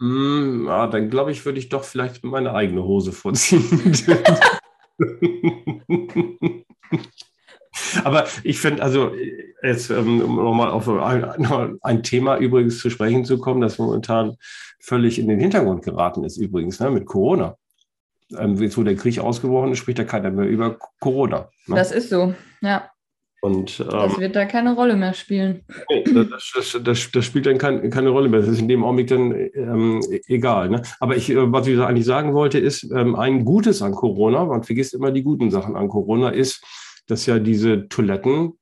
[0.00, 3.64] Mm, ja, dann glaube ich, würde ich doch vielleicht meine eigene Hose vorziehen.
[8.04, 9.12] Aber ich finde, also
[9.62, 14.36] jetzt, um nochmal auf ein, Thema übrigens zu sprechen zu kommen, das momentan
[14.80, 17.56] völlig in den Hintergrund geraten ist, übrigens, ne, mit Corona.
[18.36, 21.50] Ähm, jetzt, wo der Krieg ausgebrochen ist, spricht ja keiner mehr über Corona.
[21.66, 21.76] Ne?
[21.76, 22.90] Das ist so, ja.
[23.44, 25.66] Und, ähm, das wird da keine Rolle mehr spielen.
[25.90, 28.40] Nee, das, das, das, das, spielt dann kein, keine Rolle mehr.
[28.40, 30.70] Das ist in dem Augenblick dann ähm, egal.
[30.70, 30.80] Ne?
[30.98, 34.62] Aber ich, äh, was ich eigentlich sagen wollte, ist, ähm, ein Gutes an Corona, man
[34.62, 36.64] vergisst immer die guten Sachen an Corona, ist,
[37.06, 38.54] dass ja diese Toiletten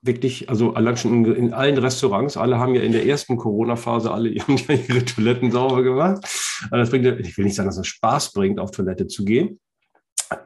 [0.00, 4.10] wirklich, also allein schon in, in, allen Restaurants, alle haben ja in der ersten Corona-Phase
[4.10, 6.24] alle ihre Toiletten sauber gemacht.
[6.70, 9.60] Also das bringt, ich will nicht sagen, dass es Spaß bringt, auf Toilette zu gehen.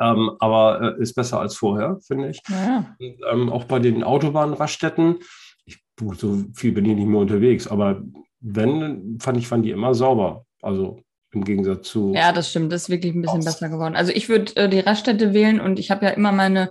[0.01, 2.41] Ähm, aber äh, ist besser als vorher, finde ich.
[2.49, 2.97] Ja.
[2.99, 5.19] Und, ähm, auch bei den Autobahnraststätten,
[5.65, 5.83] ich,
[6.17, 8.03] so viel bin ich nicht mehr unterwegs, aber
[8.41, 10.45] wenn, fand ich, fand die immer sauber.
[10.63, 11.01] Also
[11.33, 12.13] im Gegensatz zu.
[12.15, 13.45] Ja, das stimmt, das ist wirklich ein bisschen aus.
[13.45, 13.95] besser geworden.
[13.95, 16.71] Also ich würde äh, die Raststätte wählen und ich habe ja immer meine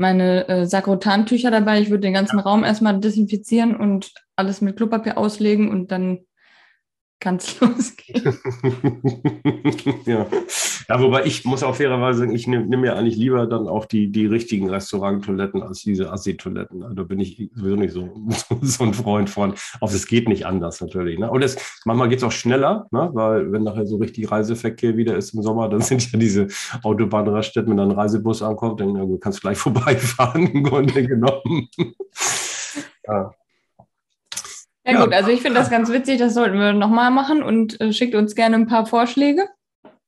[0.00, 1.80] meine äh, Sakrotantücher dabei.
[1.80, 2.42] Ich würde den ganzen ja.
[2.42, 6.20] Raum erstmal desinfizieren und alles mit Klopapier auslegen und dann
[7.20, 8.22] kann es losgehen.
[10.06, 10.26] ja.
[10.88, 13.84] ja, wobei ich muss auch fairerweise sagen, ich nehme nehm mir eigentlich lieber dann auch
[13.84, 16.82] die, die richtigen Restauranttoiletten als diese Assi-Toiletten.
[16.82, 18.08] Also bin ich sowieso nicht so,
[18.62, 19.54] so ein Freund von.
[19.80, 21.18] Auch es geht nicht anders natürlich.
[21.18, 21.30] Ne?
[21.30, 23.10] Und es, manchmal geht es auch schneller, ne?
[23.12, 26.48] weil wenn nachher so richtig Reiseverkehr wieder ist im Sommer, dann sind ja diese
[26.82, 31.68] Autobahnraststätten, wenn dann ein Reisebus ankommt, dann ja, kannst du gleich vorbeifahren im Grunde genommen.
[33.06, 33.32] ja.
[34.92, 37.92] Ja, gut, also ich finde das ganz witzig, das sollten wir nochmal machen und äh,
[37.92, 39.48] schickt uns gerne ein paar Vorschläge.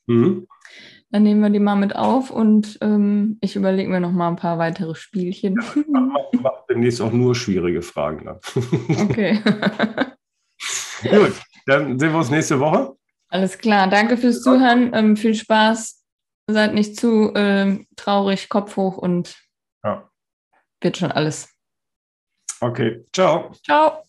[0.07, 0.47] Mhm.
[1.11, 4.37] Dann nehmen wir die mal mit auf und ähm, ich überlege mir noch mal ein
[4.37, 5.61] paar weitere Spielchen.
[5.61, 8.25] Ja, mach, mach demnächst auch nur schwierige Fragen.
[8.25, 8.39] Dann.
[9.03, 9.41] Okay.
[11.03, 11.33] Gut,
[11.67, 12.97] dann sehen wir uns nächste Woche.
[13.29, 14.93] Alles klar, danke fürs Zuhören.
[14.95, 16.03] Ähm, viel Spaß.
[16.47, 19.37] Seid nicht zu äh, traurig, Kopf hoch und
[19.85, 20.11] ja.
[20.81, 21.49] wird schon alles.
[22.61, 23.53] Okay, ciao.
[23.65, 24.03] Ciao.